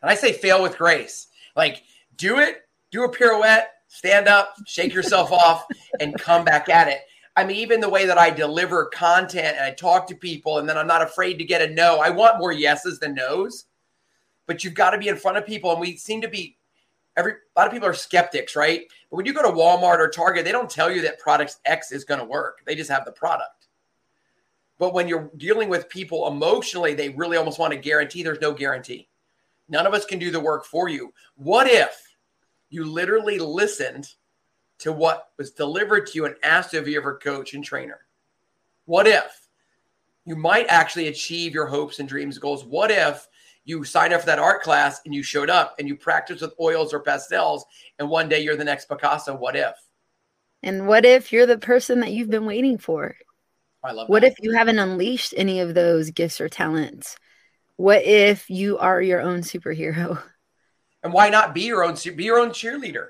and 0.03 0.11
i 0.11 0.15
say 0.17 0.33
fail 0.33 0.61
with 0.61 0.77
grace 0.77 1.29
like, 1.57 1.83
do 2.17 2.39
it, 2.39 2.63
do 2.91 3.05
a 3.05 3.09
pirouette, 3.09 3.71
stand 3.89 4.29
up, 4.29 4.55
shake 4.67 4.95
yourself 4.95 5.33
off, 5.33 5.67
and 6.01 6.19
come 6.19 6.45
back 6.45 6.69
at 6.69 6.89
it. 6.89 7.01
I 7.35 7.45
mean, 7.45 7.57
even 7.57 7.81
the 7.81 7.89
way 7.89 8.05
that 8.07 8.19
I 8.19 8.31
deliver 8.31 8.87
content 8.87 9.57
and 9.57 9.65
I 9.65 9.71
talk 9.71 10.07
to 10.09 10.15
people, 10.15 10.59
and 10.59 10.69
then 10.69 10.77
I'm 10.77 10.87
not 10.87 11.03
afraid 11.03 11.39
to 11.39 11.45
get 11.45 11.63
a 11.63 11.73
no. 11.73 11.99
I 12.01 12.11
want 12.11 12.39
more 12.39 12.53
yeses 12.53 12.99
than 12.99 13.15
nos, 13.15 13.65
but 14.47 14.63
you've 14.63 14.75
got 14.75 14.91
to 14.91 14.99
be 14.99 15.09
in 15.09 15.17
front 15.17 15.39
of 15.39 15.47
people. 15.47 15.73
And 15.73 15.81
we 15.81 15.97
seem 15.97 16.21
to 16.21 16.29
be 16.29 16.59
every 17.17 17.33
a 17.33 17.61
lot 17.61 17.67
of 17.67 17.73
people 17.73 17.89
are 17.89 17.95
skeptics, 17.95 18.55
right? 18.55 18.83
But 19.11 19.17
when 19.17 19.27
you 19.27 19.33
go 19.33 19.43
to 19.43 19.49
Walmart 19.49 19.99
or 19.99 20.09
Target, 20.09 20.45
they 20.45 20.53
don't 20.53 20.71
tell 20.71 20.91
you 20.91 21.01
that 21.03 21.19
product 21.19 21.57
X 21.65 21.91
is 21.91 22.05
going 22.05 22.21
to 22.21 22.27
work. 22.27 22.63
They 22.67 22.75
just 22.75 22.91
have 22.91 23.05
the 23.07 23.13
product. 23.13 23.69
But 24.79 24.95
when 24.95 25.09
you're 25.09 25.31
dealing 25.37 25.69
with 25.69 25.89
people 25.89 26.27
emotionally, 26.27 26.95
they 26.95 27.11
really 27.11 27.37
almost 27.37 27.59
want 27.59 27.73
to 27.73 27.79
guarantee 27.79 28.23
there's 28.23 28.41
no 28.41 28.53
guarantee. 28.53 29.09
None 29.73 29.87
of 29.87 29.95
us 29.95 30.05
can 30.05 30.19
do 30.19 30.31
the 30.31 30.39
work 30.39 30.67
for 30.67 30.91
you. 30.91 31.15
What 31.35 31.67
if 31.67 31.97
you 32.69 32.85
literally 32.85 33.39
listened 33.39 34.07
to 34.81 34.93
what 34.93 35.29
was 35.39 35.51
delivered 35.51 36.09
to 36.09 36.13
you 36.15 36.27
and 36.27 36.35
asked 36.43 36.75
of 36.75 36.87
your 36.87 37.17
coach 37.17 37.55
and 37.55 37.65
trainer? 37.65 38.01
What 38.85 39.07
if 39.07 39.49
you 40.27 40.37
might 40.37 40.67
actually 40.69 41.09
achieve 41.09 41.55
your 41.55 41.65
hopes 41.65 42.01
and 42.01 42.09
dreams 42.09 42.37
goals? 42.37 42.67
What 42.67 42.91
if 42.91 43.27
you 43.65 43.83
signed 43.83 44.13
up 44.13 44.21
for 44.21 44.27
that 44.27 44.39
art 44.39 44.63
class 44.63 45.01
and 45.07 45.15
you 45.15 45.23
showed 45.23 45.49
up 45.49 45.77
and 45.79 45.89
you 45.89 45.97
practiced 45.97 46.43
with 46.43 46.53
oils 46.61 46.93
or 46.93 47.01
pastels 47.01 47.65
and 47.99 48.11
one 48.11 48.29
day 48.29 48.41
you're 48.41 48.57
the 48.57 48.65
next 48.65 48.91
Picasso? 48.91 49.35
What 49.35 49.57
if? 49.57 49.73
And 50.63 50.87
what 50.87 51.07
if 51.07 51.33
you're 51.33 51.47
the 51.47 51.57
person 51.57 52.01
that 52.01 52.13
you've 52.13 52.29
been 52.29 52.45
waiting 52.45 52.77
for? 52.77 53.17
I 53.83 53.93
love 53.93 54.11
what 54.11 54.21
that. 54.21 54.33
if 54.33 54.35
you 54.43 54.53
haven't 54.53 54.79
unleashed 54.79 55.33
any 55.35 55.61
of 55.61 55.73
those 55.73 56.11
gifts 56.11 56.43
or 56.43 56.51
talents? 56.51 57.17
What 57.77 58.05
if 58.05 58.49
you 58.51 58.79
are 58.79 59.01
your 59.01 59.21
own 59.21 59.41
superhero? 59.41 60.23
And 61.05 61.13
why 61.13 61.31
not 61.31 61.53
be 61.53 61.63
your 61.63 61.83
own 61.83 61.97
be 62.15 62.23
your 62.23 62.39
own 62.39 62.51
cheerleader? 62.51 63.09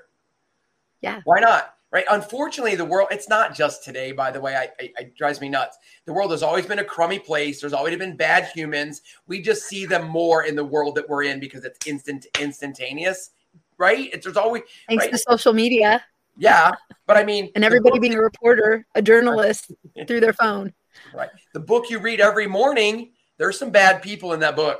Yeah. 1.01 1.21
Why 1.25 1.39
not? 1.39 1.75
Right. 1.91 2.05
Unfortunately, 2.09 2.75
the 2.75 2.85
world, 2.85 3.09
it's 3.11 3.29
not 3.29 3.53
just 3.53 3.83
today, 3.83 4.13
by 4.13 4.31
the 4.31 4.41
way. 4.41 4.55
I, 4.55 4.69
I, 4.83 4.89
it 4.97 5.15
drives 5.15 5.39
me 5.39 5.47
nuts. 5.47 5.77
The 6.05 6.13
world 6.13 6.31
has 6.31 6.41
always 6.41 6.65
been 6.65 6.79
a 6.79 6.83
crummy 6.83 7.19
place. 7.19 7.61
There's 7.61 7.71
always 7.71 7.95
been 7.99 8.17
bad 8.17 8.45
humans. 8.45 9.03
We 9.27 9.43
just 9.43 9.65
see 9.65 9.85
them 9.85 10.07
more 10.07 10.45
in 10.45 10.55
the 10.55 10.63
world 10.63 10.95
that 10.95 11.07
we're 11.07 11.21
in 11.21 11.39
because 11.39 11.65
it's 11.65 11.77
instant, 11.85 12.25
instantaneous. 12.41 13.29
Right. 13.77 14.09
It's, 14.11 14.25
there's 14.25 14.37
always 14.37 14.63
thanks 14.87 15.03
right? 15.03 15.11
to 15.11 15.19
social 15.19 15.53
media. 15.53 16.03
Yeah. 16.35 16.71
But 17.05 17.17
I 17.17 17.23
mean, 17.23 17.51
and 17.55 17.63
everybody 17.63 17.99
being 17.99 18.15
a 18.15 18.21
reporter, 18.21 18.87
a 18.95 19.01
journalist 19.03 19.71
through 20.07 20.21
their 20.21 20.33
phone. 20.33 20.73
Right. 21.13 21.29
The 21.53 21.59
book 21.59 21.91
you 21.91 21.99
read 21.99 22.19
every 22.19 22.47
morning 22.47 23.11
there's 23.43 23.59
some 23.59 23.71
bad 23.71 24.01
people 24.01 24.31
in 24.31 24.39
that 24.39 24.55
book. 24.55 24.79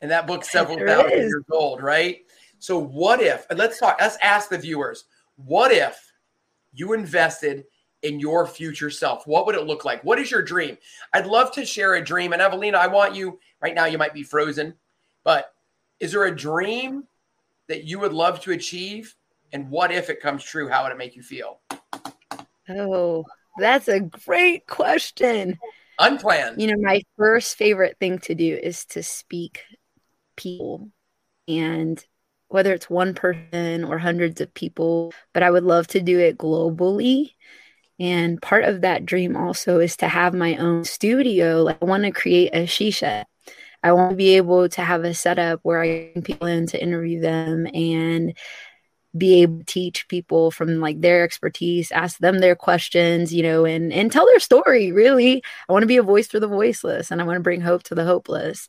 and 0.00 0.08
that 0.08 0.24
book's 0.24 0.48
several 0.52 0.78
thousand 0.78 1.18
is. 1.18 1.30
years 1.30 1.44
old, 1.50 1.82
right? 1.82 2.20
So 2.60 2.78
what 2.78 3.20
if, 3.20 3.44
and 3.50 3.58
let's 3.58 3.80
talk, 3.80 3.96
let's 4.00 4.16
ask 4.22 4.48
the 4.48 4.56
viewers, 4.56 5.06
what 5.34 5.72
if 5.72 6.12
you 6.72 6.92
invested 6.92 7.64
in 8.02 8.20
your 8.20 8.46
future 8.46 8.88
self? 8.88 9.26
What 9.26 9.46
would 9.46 9.56
it 9.56 9.66
look 9.66 9.84
like? 9.84 10.04
What 10.04 10.20
is 10.20 10.30
your 10.30 10.42
dream? 10.42 10.78
I'd 11.12 11.26
love 11.26 11.50
to 11.54 11.66
share 11.66 11.94
a 11.94 12.04
dream. 12.04 12.32
And 12.32 12.40
Evelina, 12.40 12.78
I 12.78 12.86
want 12.86 13.16
you, 13.16 13.40
right 13.60 13.74
now 13.74 13.86
you 13.86 13.98
might 13.98 14.14
be 14.14 14.22
frozen, 14.22 14.74
but 15.24 15.52
is 15.98 16.12
there 16.12 16.26
a 16.26 16.36
dream 16.36 17.02
that 17.66 17.82
you 17.82 17.98
would 17.98 18.12
love 18.12 18.40
to 18.42 18.52
achieve? 18.52 19.16
And 19.52 19.68
what 19.68 19.90
if 19.90 20.08
it 20.08 20.20
comes 20.20 20.44
true? 20.44 20.68
How 20.68 20.84
would 20.84 20.92
it 20.92 20.98
make 20.98 21.16
you 21.16 21.22
feel? 21.24 21.58
Oh, 22.68 23.24
that's 23.58 23.88
a 23.88 23.98
great 23.98 24.68
question. 24.68 25.58
Unplanned. 26.00 26.60
You 26.60 26.68
know, 26.68 26.80
my 26.80 27.02
first 27.16 27.56
favorite 27.56 27.96
thing 28.00 28.18
to 28.20 28.34
do 28.34 28.58
is 28.60 28.84
to 28.86 29.02
speak 29.02 29.62
people 30.36 30.88
and 31.46 32.02
whether 32.48 32.72
it's 32.72 32.90
one 32.90 33.14
person 33.14 33.84
or 33.84 33.98
hundreds 33.98 34.40
of 34.40 34.52
people, 34.54 35.12
but 35.32 35.42
I 35.42 35.50
would 35.50 35.62
love 35.62 35.86
to 35.88 36.00
do 36.00 36.18
it 36.18 36.38
globally. 36.38 37.34
And 38.00 38.40
part 38.40 38.64
of 38.64 38.80
that 38.80 39.04
dream 39.04 39.36
also 39.36 39.78
is 39.78 39.96
to 39.98 40.08
have 40.08 40.34
my 40.34 40.56
own 40.56 40.84
studio. 40.84 41.62
Like 41.62 41.78
I 41.82 41.84
want 41.84 42.04
to 42.04 42.10
create 42.10 42.50
a 42.54 42.66
she 42.66 42.90
shed. 42.90 43.26
I 43.82 43.92
want 43.92 44.10
to 44.10 44.16
be 44.16 44.36
able 44.36 44.68
to 44.70 44.82
have 44.82 45.04
a 45.04 45.14
setup 45.14 45.60
where 45.62 45.80
I 45.80 46.10
can 46.12 46.22
people 46.22 46.46
in 46.46 46.66
to 46.68 46.82
interview 46.82 47.20
them 47.20 47.66
and 47.72 48.36
be 49.16 49.42
able 49.42 49.58
to 49.58 49.64
teach 49.64 50.06
people 50.08 50.50
from 50.50 50.78
like 50.80 51.00
their 51.00 51.24
expertise 51.24 51.90
ask 51.90 52.18
them 52.18 52.38
their 52.38 52.54
questions 52.54 53.34
you 53.34 53.42
know 53.42 53.64
and 53.64 53.92
and 53.92 54.12
tell 54.12 54.26
their 54.26 54.38
story 54.40 54.92
really. 54.92 55.42
I 55.68 55.72
want 55.72 55.82
to 55.82 55.88
be 55.88 55.96
a 55.96 56.02
voice 56.02 56.28
for 56.28 56.38
the 56.40 56.46
voiceless 56.48 57.10
and 57.10 57.20
i 57.20 57.24
want 57.24 57.36
to 57.36 57.42
bring 57.42 57.60
hope 57.60 57.82
to 57.84 57.94
the 57.94 58.04
hopeless. 58.04 58.68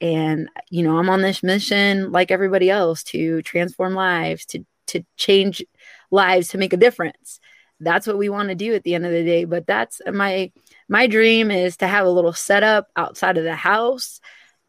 And 0.00 0.48
you 0.70 0.82
know 0.82 0.98
i'm 0.98 1.10
on 1.10 1.22
this 1.22 1.42
mission 1.42 2.12
like 2.12 2.30
everybody 2.30 2.70
else 2.70 3.02
to 3.04 3.42
transform 3.42 3.94
lives 3.94 4.44
to 4.46 4.64
to 4.88 5.04
change 5.16 5.64
lives 6.10 6.48
to 6.48 6.58
make 6.58 6.72
a 6.72 6.78
difference. 6.78 7.40
That's 7.80 8.06
what 8.06 8.18
we 8.18 8.28
want 8.28 8.48
to 8.48 8.54
do 8.54 8.74
at 8.74 8.82
the 8.82 8.94
end 8.94 9.06
of 9.06 9.12
the 9.12 9.24
day 9.24 9.44
but 9.44 9.66
that's 9.66 10.00
my 10.12 10.52
my 10.88 11.06
dream 11.06 11.50
is 11.50 11.78
to 11.78 11.86
have 11.86 12.06
a 12.06 12.10
little 12.10 12.32
setup 12.32 12.88
outside 12.96 13.38
of 13.38 13.44
the 13.44 13.56
house 13.56 14.20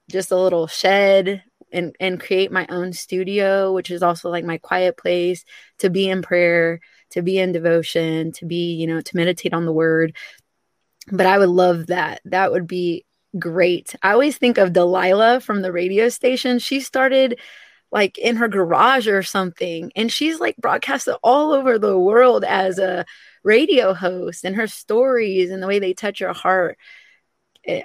just 0.09 0.31
a 0.31 0.35
little 0.35 0.67
shed 0.67 1.43
and 1.71 1.95
and 1.99 2.19
create 2.19 2.51
my 2.51 2.65
own 2.69 2.93
studio 2.93 3.73
which 3.73 3.91
is 3.91 4.03
also 4.03 4.29
like 4.29 4.45
my 4.45 4.57
quiet 4.57 4.97
place 4.97 5.45
to 5.77 5.89
be 5.89 6.09
in 6.09 6.21
prayer 6.21 6.79
to 7.11 7.21
be 7.21 7.38
in 7.38 7.51
devotion 7.51 8.31
to 8.31 8.45
be 8.45 8.73
you 8.73 8.88
know 8.88 9.01
to 9.01 9.15
meditate 9.15 9.53
on 9.53 9.65
the 9.65 9.73
word. 9.73 10.15
But 11.11 11.25
i 11.25 11.38
would 11.38 11.49
love 11.49 11.88
that. 11.88 12.21
That 12.25 12.51
would 12.51 12.67
be 12.67 13.05
great. 13.38 13.95
I 14.01 14.11
always 14.11 14.38
think 14.38 14.57
of 14.57 14.73
delilah 14.73 15.39
from 15.41 15.61
the 15.61 15.71
radio 15.71 16.09
station. 16.09 16.59
She 16.59 16.79
started 16.79 17.39
like 17.91 18.17
in 18.17 18.35
her 18.35 18.47
garage 18.47 19.07
or 19.07 19.23
something 19.23 19.91
and 19.95 20.11
she's 20.11 20.39
like 20.39 20.55
broadcasted 20.57 21.15
all 21.23 21.53
over 21.53 21.79
the 21.79 21.97
world 21.97 22.43
as 22.43 22.77
a 22.77 23.03
radio 23.43 23.93
host 23.93 24.45
and 24.45 24.55
her 24.55 24.67
stories 24.67 25.49
and 25.49 25.63
the 25.63 25.67
way 25.67 25.79
they 25.79 25.93
touch 25.93 26.19
your 26.19 26.33
heart 26.33 26.77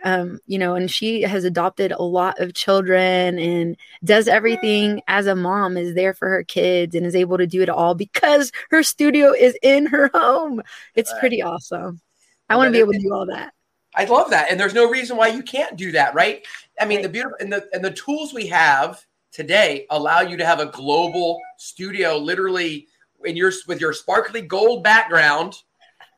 um, 0.04 0.40
you 0.46 0.58
know, 0.58 0.74
and 0.74 0.90
she 0.90 1.22
has 1.22 1.44
adopted 1.44 1.92
a 1.92 2.02
lot 2.02 2.40
of 2.40 2.54
children 2.54 3.38
and 3.38 3.76
does 4.04 4.28
everything 4.28 5.02
as 5.08 5.26
a 5.26 5.34
mom, 5.34 5.76
is 5.76 5.94
there 5.94 6.14
for 6.14 6.28
her 6.28 6.44
kids 6.44 6.94
and 6.94 7.06
is 7.06 7.14
able 7.14 7.38
to 7.38 7.46
do 7.46 7.62
it 7.62 7.68
all 7.68 7.94
because 7.94 8.52
her 8.70 8.82
studio 8.82 9.32
is 9.32 9.56
in 9.62 9.86
her 9.86 10.10
home. 10.14 10.62
It's 10.94 11.12
right. 11.12 11.20
pretty 11.20 11.42
awesome. 11.42 12.00
I 12.48 12.56
want 12.56 12.68
to 12.68 12.72
be 12.72 12.78
able 12.78 12.92
to 12.92 12.98
do 12.98 13.12
all 13.12 13.26
that. 13.26 13.52
I 13.96 14.04
love 14.04 14.30
that. 14.30 14.50
And 14.50 14.58
there's 14.58 14.74
no 14.74 14.90
reason 14.90 15.16
why 15.16 15.28
you 15.28 15.42
can't 15.42 15.76
do 15.76 15.92
that, 15.92 16.14
right? 16.14 16.44
I 16.80 16.84
mean, 16.84 16.98
right. 16.98 17.02
the 17.04 17.08
beautiful 17.08 17.36
and 17.40 17.52
the 17.52 17.68
and 17.72 17.84
the 17.84 17.92
tools 17.92 18.34
we 18.34 18.46
have 18.48 19.04
today 19.32 19.86
allow 19.90 20.20
you 20.20 20.36
to 20.36 20.44
have 20.44 20.60
a 20.60 20.66
global 20.66 21.40
studio 21.58 22.16
literally 22.16 22.88
in 23.24 23.36
your 23.36 23.52
with 23.66 23.80
your 23.80 23.92
sparkly 23.92 24.42
gold 24.42 24.82
background, 24.82 25.54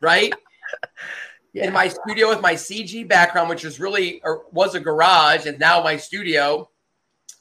right? 0.00 0.32
yeah. 1.56 1.66
in 1.66 1.72
my 1.72 1.88
studio 1.88 2.28
with 2.28 2.42
my 2.42 2.52
CG 2.52 3.08
background, 3.08 3.48
which 3.48 3.64
is 3.64 3.80
really 3.80 4.20
or 4.22 4.44
was 4.52 4.74
a 4.74 4.80
garage 4.80 5.46
and 5.46 5.58
now 5.58 5.82
my 5.82 5.96
studio. 5.96 6.68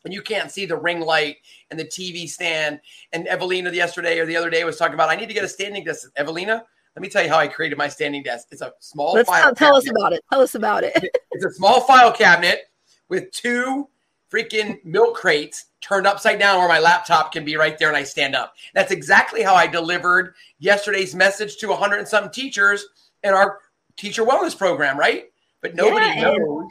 And 0.06 0.14
you 0.14 0.22
can't 0.22 0.52
see 0.52 0.66
the 0.66 0.78
ring 0.78 1.02
light 1.02 1.38
and 1.70 1.80
the 1.80 1.84
TV 1.84 2.30
stand. 2.30 2.80
And 3.12 3.28
Evelina 3.28 3.72
the 3.72 3.76
yesterday 3.76 4.20
or 4.20 4.26
the 4.26 4.38
other 4.38 4.50
day 4.50 4.64
was 4.64 4.78
talking 4.78 4.94
about 4.94 5.10
I 5.10 5.16
need 5.16 5.28
to 5.28 5.34
get 5.34 5.44
a 5.44 5.50
standing 5.50 5.84
desk. 5.84 6.10
Evelina, 6.16 6.64
let 6.96 7.02
me 7.02 7.10
tell 7.10 7.24
you 7.24 7.30
how 7.30 7.40
I 7.40 7.48
created 7.48 7.78
my 7.78 7.90
standing 7.90 8.24
desk. 8.24 8.48
It's 8.52 8.62
a 8.62 8.72
small 8.80 9.14
Let's 9.14 9.28
file. 9.28 9.44
Tell, 9.44 9.56
tell 9.56 9.76
us 9.76 9.90
about 9.90 10.14
it. 10.14 10.24
Tell 10.32 10.42
us 10.42 10.56
about 10.56 10.84
it. 10.84 10.94
it's 11.32 11.46
a 11.46 11.52
small 11.52 11.82
file 11.82 12.14
cabinet 12.14 12.70
with 13.10 13.32
two 13.32 13.90
freaking 14.32 14.78
milk 14.86 15.16
crates 15.16 15.66
turned 15.82 16.08
upside 16.08 16.40
down 16.40 16.60
where 16.60 16.70
my 16.70 16.80
laptop 16.80 17.32
can 17.32 17.44
be 17.44 17.58
right 17.58 17.78
there 17.78 17.90
and 17.90 17.98
I 17.98 18.04
stand 18.04 18.36
up. 18.36 18.54
That's 18.74 18.92
exactly 18.92 19.44
how 19.44 19.56
I 19.56 19.68
delivered 19.68 20.36
yesterday's 20.60 21.14
message 21.14 21.58
to 21.58 21.68
100 21.68 21.98
and 21.98 22.08
some 22.08 22.30
teachers 22.30 22.86
in 23.24 23.34
our 23.34 23.60
teacher 23.98 24.24
wellness 24.24 24.58
program, 24.58 24.98
right? 24.98 25.26
But 25.62 25.76
nobody 25.76 26.06
yeah, 26.08 26.22
knows. 26.22 26.70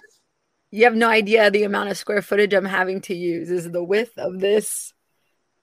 You 0.70 0.84
have 0.84 0.94
no 0.94 1.08
idea 1.08 1.50
the 1.50 1.64
amount 1.64 1.90
of 1.90 1.96
square 1.96 2.22
footage 2.22 2.52
I'm 2.52 2.64
having 2.64 3.00
to 3.02 3.14
use 3.14 3.50
is 3.50 3.70
the 3.70 3.84
width 3.84 4.18
of 4.18 4.40
this 4.40 4.92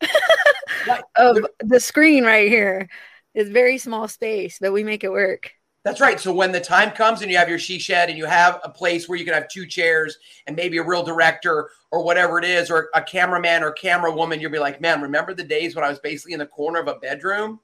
of 1.15 1.46
the 1.60 1.80
screen 1.80 2.24
right 2.24 2.50
here. 2.50 2.89
It's 3.34 3.50
very 3.50 3.77
small 3.77 4.08
space, 4.08 4.58
but 4.60 4.74
we 4.74 4.84
make 4.84 5.03
it 5.03 5.12
work. 5.12 5.51
That's 5.84 6.00
right. 6.00 6.20
So 6.20 6.32
when 6.32 6.51
the 6.51 6.62
time 6.62 6.91
comes 6.91 7.22
and 7.22 7.32
you 7.32 7.38
have 7.38 7.50
your 7.50 7.58
she 7.58 7.80
shed 7.80 8.10
and 8.10 8.18
you 8.18 8.25
have 8.25 8.60
a 8.63 8.70
place 8.70 9.10
where 9.10 9.18
you 9.18 9.25
can 9.25 9.34
have 9.34 9.48
two 9.48 9.65
chairs 9.65 10.18
and 10.46 10.56
maybe 10.56 10.77
a 10.77 10.84
real 10.84 11.01
director 11.01 11.72
or 11.91 12.03
whatever 12.03 12.38
it 12.38 12.46
is, 12.46 12.70
or 12.70 12.89
a 12.94 13.01
cameraman 13.01 13.63
or 13.63 13.72
camera 13.72 14.13
woman, 14.13 14.39
you'll 14.39 14.51
be 14.51 14.60
like, 14.60 14.80
man, 14.80 15.01
remember 15.01 15.34
the 15.34 15.44
days 15.44 15.75
when 15.75 15.84
I 15.84 15.89
was 15.89 16.00
basically 16.00 16.34
in 16.34 16.39
the 16.39 16.46
corner 16.46 16.80
of 16.80 16.88
a 16.88 16.96
bedroom 16.96 17.60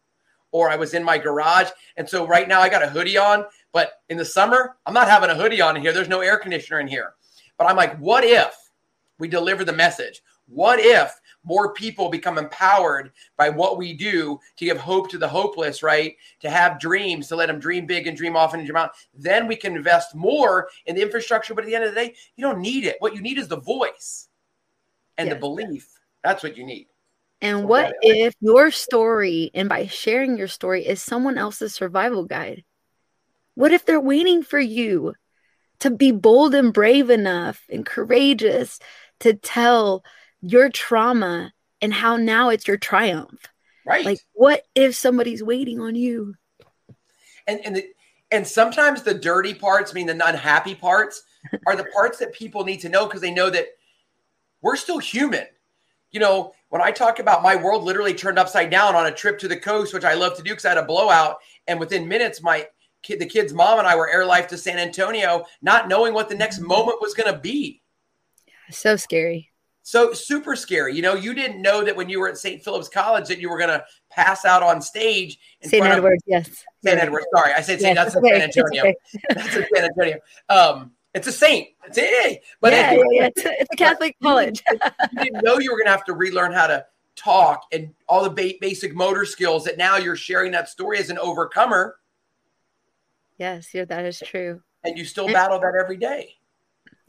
or 0.51 0.69
I 0.69 0.75
was 0.75 0.93
in 0.93 1.03
my 1.03 1.17
garage? 1.17 1.69
And 1.97 2.09
so 2.09 2.27
right 2.27 2.47
now 2.47 2.61
I 2.61 2.69
got 2.69 2.83
a 2.83 2.89
hoodie 2.89 3.17
on 3.17 3.45
but 3.77 4.01
in 4.09 4.17
the 4.17 4.25
summer, 4.25 4.75
I'm 4.87 4.93
not 4.95 5.07
having 5.07 5.29
a 5.29 5.35
hoodie 5.35 5.61
on 5.61 5.75
in 5.75 5.83
here. 5.83 5.93
There's 5.93 6.09
no 6.09 6.21
air 6.21 6.39
conditioner 6.39 6.79
in 6.79 6.87
here. 6.87 7.13
But 7.59 7.67
I'm 7.67 7.75
like, 7.75 7.95
what 7.99 8.23
if 8.23 8.55
we 9.19 9.27
deliver 9.27 9.63
the 9.63 9.71
message? 9.71 10.23
What 10.47 10.79
if 10.79 11.13
more 11.43 11.75
people 11.75 12.09
become 12.09 12.39
empowered 12.39 13.11
by 13.37 13.49
what 13.49 13.77
we 13.77 13.93
do 13.93 14.39
to 14.57 14.65
give 14.65 14.77
hope 14.77 15.11
to 15.11 15.19
the 15.19 15.27
hopeless, 15.27 15.83
right? 15.83 16.15
To 16.39 16.49
have 16.49 16.79
dreams, 16.79 17.27
to 17.27 17.35
let 17.35 17.49
them 17.49 17.59
dream 17.59 17.85
big 17.85 18.07
and 18.07 18.17
dream 18.17 18.35
often 18.35 18.61
and 18.61 18.67
dream 18.67 18.77
out. 18.77 18.93
Then 19.13 19.47
we 19.47 19.55
can 19.55 19.75
invest 19.75 20.15
more 20.15 20.69
in 20.87 20.95
the 20.95 21.03
infrastructure. 21.03 21.53
But 21.53 21.65
at 21.65 21.67
the 21.67 21.75
end 21.75 21.83
of 21.83 21.93
the 21.93 22.01
day, 22.01 22.15
you 22.35 22.43
don't 22.43 22.61
need 22.61 22.83
it. 22.83 22.95
What 22.97 23.13
you 23.13 23.21
need 23.21 23.37
is 23.37 23.47
the 23.47 23.61
voice 23.61 24.29
and 25.19 25.27
yes. 25.27 25.35
the 25.35 25.39
belief. 25.39 25.87
That's 26.23 26.41
what 26.41 26.57
you 26.57 26.65
need. 26.65 26.87
And 27.41 27.67
what 27.67 27.93
if 28.01 28.33
your 28.39 28.71
story, 28.71 29.51
and 29.53 29.69
by 29.69 29.85
sharing 29.87 30.37
your 30.37 30.47
story, 30.47 30.85
is 30.85 31.01
someone 31.01 31.37
else's 31.37 31.73
survival 31.73 32.25
guide? 32.25 32.63
What 33.53 33.71
if 33.71 33.85
they're 33.85 33.99
waiting 33.99 34.43
for 34.43 34.59
you 34.59 35.13
to 35.79 35.91
be 35.91 36.11
bold 36.11 36.55
and 36.55 36.73
brave 36.73 37.09
enough 37.09 37.63
and 37.69 37.85
courageous 37.85 38.79
to 39.19 39.33
tell 39.33 40.03
your 40.41 40.69
trauma 40.69 41.53
and 41.81 41.93
how 41.93 42.17
now 42.17 42.49
it's 42.49 42.67
your 42.67 42.77
triumph? 42.77 43.47
Right. 43.85 44.05
Like, 44.05 44.19
what 44.33 44.63
if 44.73 44.95
somebody's 44.95 45.43
waiting 45.43 45.79
on 45.79 45.95
you? 45.95 46.35
And 47.45 47.61
and 47.63 47.75
the, 47.75 47.87
and 48.31 48.45
sometimes 48.45 49.03
the 49.03 49.13
dirty 49.13 49.53
parts, 49.53 49.91
I 49.91 49.93
mean 49.93 50.07
the 50.07 50.13
unhappy 50.13 50.75
parts, 50.75 51.23
are 51.65 51.75
the 51.75 51.85
parts 51.95 52.17
that 52.17 52.33
people 52.33 52.63
need 52.65 52.81
to 52.81 52.89
know 52.89 53.05
because 53.05 53.21
they 53.21 53.31
know 53.31 53.49
that 53.49 53.67
we're 54.61 54.75
still 54.75 54.97
human. 54.97 55.45
You 56.11 56.19
know, 56.19 56.53
when 56.69 56.81
I 56.81 56.91
talk 56.91 57.19
about 57.19 57.43
my 57.43 57.55
world 57.55 57.83
literally 57.83 58.13
turned 58.13 58.39
upside 58.39 58.69
down 58.69 58.95
on 58.95 59.07
a 59.07 59.11
trip 59.11 59.39
to 59.39 59.47
the 59.47 59.57
coast, 59.57 59.93
which 59.93 60.03
I 60.03 60.13
love 60.13 60.35
to 60.37 60.43
do 60.43 60.51
because 60.51 60.65
I 60.65 60.69
had 60.69 60.77
a 60.77 60.85
blowout, 60.85 61.37
and 61.67 61.79
within 61.79 62.07
minutes 62.07 62.41
my 62.41 62.67
the 63.07 63.25
kid's 63.25 63.53
mom 63.53 63.79
and 63.79 63.87
I 63.87 63.95
were 63.95 64.09
air 64.09 64.25
life 64.25 64.47
to 64.49 64.57
San 64.57 64.77
Antonio, 64.77 65.45
not 65.61 65.87
knowing 65.87 66.13
what 66.13 66.27
the 66.27 66.35
next 66.35 66.59
mm-hmm. 66.59 66.67
moment 66.67 67.01
was 67.01 67.13
going 67.13 67.31
to 67.31 67.39
be. 67.39 67.81
So 68.69 68.97
scary. 68.97 69.49
So 69.83 70.11
super 70.11 70.57
scary. 70.57 70.93
You 70.93 71.01
know, 71.01 71.13
you 71.13 71.33
didn't 71.33 71.61
know 71.61 71.81
that 71.85 71.95
when 71.95 72.09
you 72.09 72.19
were 72.19 72.27
at 72.27 72.37
St. 72.37 72.61
Philip's 72.61 72.89
College 72.89 73.29
that 73.29 73.39
you 73.39 73.49
were 73.49 73.57
going 73.57 73.69
to 73.69 73.85
pass 74.11 74.43
out 74.43 74.61
on 74.61 74.81
stage. 74.81 75.39
St. 75.63 75.81
Edward, 75.85 76.19
yes. 76.25 76.65
St. 76.83 76.99
Edward. 76.99 77.23
Sorry, 77.33 77.53
I 77.53 77.61
said 77.61 77.79
St. 77.79 77.95
Yes, 77.95 78.13
that's 78.13 78.17
okay. 78.17 78.31
San 78.31 78.41
Antonio. 78.41 78.81
Okay. 78.81 78.95
that's 79.29 79.53
San 79.53 79.85
Antonio. 79.85 80.17
Um, 80.49 80.91
it's 81.13 81.27
a 81.27 81.31
saint. 81.31 81.69
It's 81.85 81.97
a, 81.97 82.41
but 82.61 82.73
yeah, 82.73 82.91
yeah, 82.91 83.03
yeah. 83.11 83.25
It's, 83.27 83.45
a, 83.45 83.61
it's, 83.61 83.73
a, 83.73 83.75
Catholic 83.75 84.15
college. 84.21 84.61
you 85.11 85.23
didn't 85.23 85.43
know 85.43 85.59
you 85.59 85.71
were 85.71 85.77
going 85.77 85.85
to 85.85 85.91
have 85.91 86.05
to 86.05 86.13
relearn 86.13 86.51
how 86.51 86.67
to 86.67 86.85
talk 87.15 87.63
and 87.71 87.93
all 88.07 88.23
the 88.23 88.29
ba- 88.29 88.57
basic 88.61 88.93
motor 88.95 89.25
skills 89.25 89.63
that 89.63 89.77
now 89.77 89.97
you're 89.97 90.15
sharing 90.15 90.51
that 90.51 90.69
story 90.69 90.99
as 90.99 91.09
an 91.09 91.17
overcomer 91.17 91.95
Yes, 93.37 93.73
yeah, 93.73 93.85
that 93.85 94.05
is 94.05 94.19
true. 94.19 94.61
And 94.83 94.97
you 94.97 95.05
still 95.05 95.25
and, 95.25 95.33
battle 95.33 95.59
that 95.59 95.73
every 95.79 95.97
day. 95.97 96.35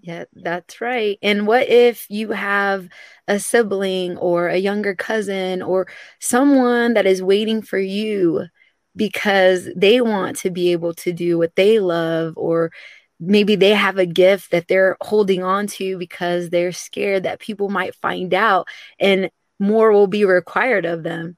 Yeah, 0.00 0.24
that's 0.32 0.80
right. 0.80 1.18
And 1.22 1.46
what 1.46 1.68
if 1.68 2.06
you 2.08 2.30
have 2.30 2.88
a 3.26 3.38
sibling 3.38 4.16
or 4.18 4.48
a 4.48 4.56
younger 4.56 4.94
cousin 4.94 5.62
or 5.62 5.88
someone 6.20 6.94
that 6.94 7.06
is 7.06 7.22
waiting 7.22 7.62
for 7.62 7.78
you 7.78 8.46
because 8.94 9.68
they 9.74 10.00
want 10.00 10.36
to 10.38 10.50
be 10.50 10.72
able 10.72 10.94
to 10.94 11.12
do 11.12 11.38
what 11.38 11.56
they 11.56 11.78
love 11.78 12.34
or 12.36 12.70
maybe 13.20 13.56
they 13.56 13.74
have 13.74 13.98
a 13.98 14.06
gift 14.06 14.50
that 14.50 14.68
they're 14.68 14.96
holding 15.00 15.42
on 15.42 15.66
to 15.66 15.98
because 15.98 16.50
they're 16.50 16.72
scared 16.72 17.24
that 17.24 17.40
people 17.40 17.68
might 17.68 17.94
find 17.96 18.32
out 18.32 18.68
and 18.98 19.30
more 19.58 19.92
will 19.92 20.06
be 20.06 20.24
required 20.24 20.84
of 20.84 21.02
them. 21.02 21.36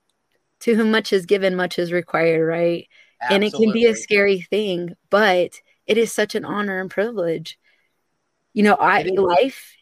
To 0.61 0.75
whom 0.75 0.91
much 0.91 1.13
is 1.15 1.25
given, 1.25 1.57
much 1.57 1.79
is 1.79 1.91
required, 1.91 2.47
right? 2.47 2.87
Absolutely. 3.23 3.35
And 3.35 3.45
it 3.45 3.57
can 3.57 3.73
be 3.73 3.87
a 3.87 3.95
scary 3.95 4.43
thing, 4.43 4.95
but 5.09 5.59
it 5.87 5.97
is 5.97 6.13
such 6.13 6.35
an 6.35 6.45
honor 6.45 6.81
and 6.81 6.91
privilege. 6.91 7.59
You 8.53 8.65
know, 8.65 8.75
I 8.75 9.05
life 9.05 9.75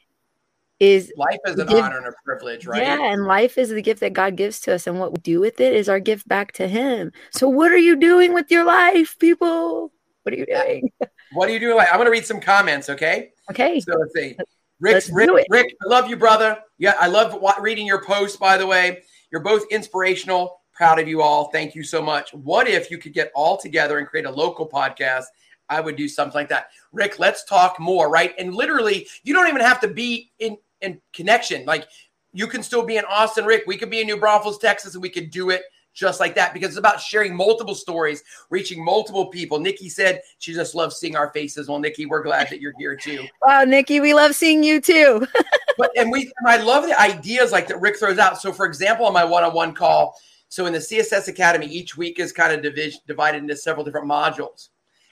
is 0.78 1.12
life 1.16 1.38
is 1.46 1.58
an 1.58 1.68
honor 1.68 1.98
and 1.98 2.06
a 2.06 2.12
privilege, 2.24 2.66
right? 2.66 2.82
Yeah, 2.82 3.12
and 3.12 3.24
life 3.24 3.58
is 3.58 3.70
the 3.70 3.82
gift 3.82 4.00
that 4.00 4.12
God 4.12 4.36
gives 4.36 4.60
to 4.60 4.74
us, 4.74 4.86
and 4.86 5.00
what 5.00 5.12
we 5.12 5.18
do 5.18 5.40
with 5.40 5.60
it 5.60 5.74
is 5.74 5.88
our 5.88 5.98
gift 5.98 6.28
back 6.28 6.52
to 6.52 6.68
Him. 6.68 7.12
So, 7.32 7.48
what 7.48 7.72
are 7.72 7.78
you 7.78 7.96
doing 7.96 8.34
with 8.34 8.50
your 8.50 8.64
life, 8.64 9.18
people? 9.18 9.92
What 10.22 10.34
are 10.34 10.38
you 10.38 10.46
doing? 10.46 10.90
What 11.32 11.48
are 11.48 11.52
you 11.52 11.60
doing? 11.60 11.78
I'm 11.78 11.96
going 11.96 12.06
to 12.06 12.10
read 12.10 12.26
some 12.26 12.40
comments, 12.40 12.88
okay? 12.88 13.30
Okay. 13.50 13.80
So 13.80 13.96
let's 13.96 14.14
see. 14.14 14.36
Rick, 14.80 15.04
Rick, 15.10 15.46
Rick, 15.50 15.76
I 15.84 15.88
love 15.88 16.08
you, 16.08 16.16
brother. 16.16 16.60
Yeah, 16.78 16.94
I 17.00 17.08
love 17.08 17.42
reading 17.60 17.86
your 17.86 18.04
posts. 18.04 18.36
By 18.36 18.56
the 18.56 18.66
way, 18.66 19.02
you're 19.32 19.42
both 19.42 19.64
inspirational. 19.70 20.60
Proud 20.72 21.00
of 21.00 21.08
you 21.08 21.20
all. 21.20 21.50
Thank 21.50 21.74
you 21.74 21.82
so 21.82 22.00
much. 22.00 22.32
What 22.32 22.68
if 22.68 22.88
you 22.88 22.98
could 22.98 23.12
get 23.12 23.32
all 23.34 23.56
together 23.56 23.98
and 23.98 24.06
create 24.06 24.26
a 24.26 24.30
local 24.30 24.68
podcast? 24.68 25.24
I 25.68 25.80
would 25.80 25.96
do 25.96 26.08
something 26.08 26.34
like 26.34 26.48
that. 26.50 26.68
Rick, 26.92 27.18
let's 27.18 27.44
talk 27.44 27.80
more, 27.80 28.08
right? 28.08 28.32
And 28.38 28.54
literally, 28.54 29.08
you 29.24 29.34
don't 29.34 29.48
even 29.48 29.60
have 29.60 29.80
to 29.80 29.88
be 29.88 30.30
in 30.38 30.56
in 30.80 31.00
connection. 31.12 31.64
Like 31.66 31.88
you 32.32 32.46
can 32.46 32.62
still 32.62 32.84
be 32.84 32.96
in 32.96 33.04
Austin, 33.06 33.44
Rick. 33.44 33.64
We 33.66 33.76
could 33.76 33.90
be 33.90 34.00
in 34.00 34.06
New 34.06 34.16
Braunfels, 34.16 34.58
Texas, 34.58 34.94
and 34.94 35.02
we 35.02 35.10
could 35.10 35.30
do 35.30 35.50
it 35.50 35.62
just 35.98 36.20
like 36.20 36.34
that 36.36 36.54
because 36.54 36.68
it's 36.68 36.78
about 36.78 37.00
sharing 37.00 37.34
multiple 37.34 37.74
stories, 37.74 38.22
reaching 38.50 38.84
multiple 38.84 39.26
people. 39.26 39.58
Nikki 39.58 39.88
said 39.88 40.22
she 40.38 40.54
just 40.54 40.74
loves 40.74 40.96
seeing 40.96 41.16
our 41.16 41.30
faces. 41.30 41.68
Well, 41.68 41.80
Nikki, 41.80 42.06
we're 42.06 42.22
glad 42.22 42.48
that 42.50 42.60
you're 42.60 42.74
here 42.78 42.96
too. 42.96 43.26
Wow, 43.42 43.64
Nikki, 43.64 44.00
we 44.00 44.14
love 44.14 44.34
seeing 44.34 44.62
you 44.62 44.80
too. 44.80 45.26
but 45.78 45.90
and 45.96 46.12
we 46.12 46.30
I 46.46 46.58
love 46.58 46.86
the 46.86 46.98
ideas 46.98 47.50
like 47.50 47.66
that 47.68 47.80
Rick 47.80 47.98
throws 47.98 48.18
out. 48.18 48.40
So 48.40 48.52
for 48.52 48.64
example, 48.64 49.06
on 49.06 49.12
my 49.12 49.24
one-on-one 49.24 49.74
call, 49.74 50.16
so 50.48 50.66
in 50.66 50.72
the 50.72 50.78
CSS 50.78 51.28
Academy, 51.28 51.66
each 51.66 51.96
week 51.96 52.18
is 52.20 52.32
kind 52.32 52.52
of 52.52 52.62
division, 52.62 53.00
divided 53.06 53.42
into 53.42 53.56
several 53.56 53.84
different 53.84 54.08
modules. 54.08 54.68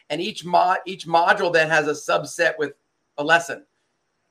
And 0.09 0.21
each 0.21 0.45
mod 0.45 0.79
each 0.87 1.07
module 1.07 1.53
then 1.53 1.69
has 1.69 1.89
a 1.89 1.91
subset 1.91 2.53
with 2.59 2.73
a 3.19 3.25
lesson. 3.25 3.65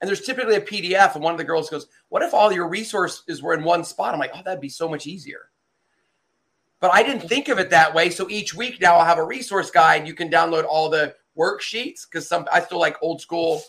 And 0.01 0.07
there's 0.07 0.21
typically 0.21 0.55
a 0.55 0.61
PDF. 0.61 1.15
And 1.15 1.23
one 1.23 1.33
of 1.33 1.37
the 1.37 1.43
girls 1.43 1.69
goes, 1.69 1.87
What 2.09 2.21
if 2.21 2.33
all 2.33 2.51
your 2.51 2.69
resources 2.69 3.41
were 3.41 3.53
in 3.53 3.63
one 3.63 3.83
spot? 3.83 4.13
I'm 4.13 4.19
like, 4.19 4.31
Oh, 4.33 4.41
that'd 4.43 4.61
be 4.61 4.69
so 4.69 4.87
much 4.87 5.05
easier. 5.05 5.49
But 6.85 6.93
I 6.93 7.01
didn't 7.01 7.27
think 7.27 7.49
of 7.49 7.57
it 7.57 7.71
that 7.71 7.95
way. 7.95 8.11
So 8.11 8.29
each 8.29 8.53
week 8.53 8.79
now 8.79 8.97
I'll 8.97 9.05
have 9.05 9.17
a 9.17 9.23
resource 9.23 9.71
guide. 9.71 10.05
You 10.05 10.13
can 10.13 10.29
download 10.29 10.65
all 10.65 10.87
the 10.87 11.15
worksheets 11.35 12.01
because 12.07 12.27
some 12.27 12.47
I 12.53 12.61
still 12.61 12.77
like 12.77 12.95
old 13.01 13.21
school 13.21 13.63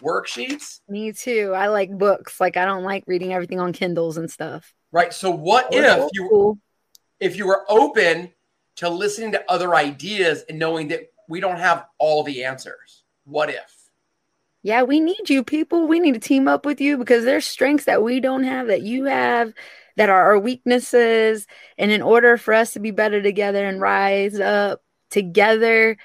worksheets. 0.00 0.80
Me 0.88 1.12
too. 1.12 1.52
I 1.54 1.66
like 1.66 1.90
books. 1.90 2.40
Like 2.40 2.56
I 2.56 2.64
don't 2.64 2.84
like 2.84 3.04
reading 3.06 3.34
everything 3.34 3.60
on 3.60 3.74
Kindles 3.74 4.16
and 4.16 4.30
stuff. 4.30 4.72
Right. 4.92 5.12
So 5.12 5.30
what 5.30 5.68
if 5.72 6.08
you 6.14 6.58
if 7.20 7.36
you 7.36 7.46
were 7.46 7.66
open 7.68 8.32
to 8.76 8.88
listening 8.88 9.32
to 9.32 9.44
other 9.50 9.74
ideas 9.74 10.42
and 10.48 10.58
knowing 10.58 10.88
that 10.88 11.12
we 11.28 11.40
don't 11.40 11.58
have 11.58 11.84
all 11.98 12.22
the 12.22 12.44
answers? 12.44 13.02
What 13.24 13.50
if? 13.50 13.90
Yeah, 14.62 14.84
we 14.84 15.00
need 15.00 15.28
you 15.28 15.44
people. 15.44 15.86
We 15.86 16.00
need 16.00 16.14
to 16.14 16.20
team 16.20 16.48
up 16.48 16.64
with 16.64 16.80
you 16.80 16.96
because 16.96 17.26
there's 17.26 17.44
strengths 17.44 17.84
that 17.84 18.02
we 18.02 18.20
don't 18.20 18.44
have 18.44 18.68
that 18.68 18.80
you 18.80 19.04
have 19.04 19.52
that 19.98 20.08
are 20.08 20.24
our 20.26 20.38
weaknesses. 20.38 21.46
And 21.76 21.90
in 21.90 22.02
order 22.02 22.36
for 22.36 22.54
us 22.54 22.72
to 22.72 22.80
be 22.80 22.92
better 22.92 23.20
together 23.20 23.66
and 23.66 23.80
rise 23.80 24.38
up 24.38 24.80
together, 25.10 25.96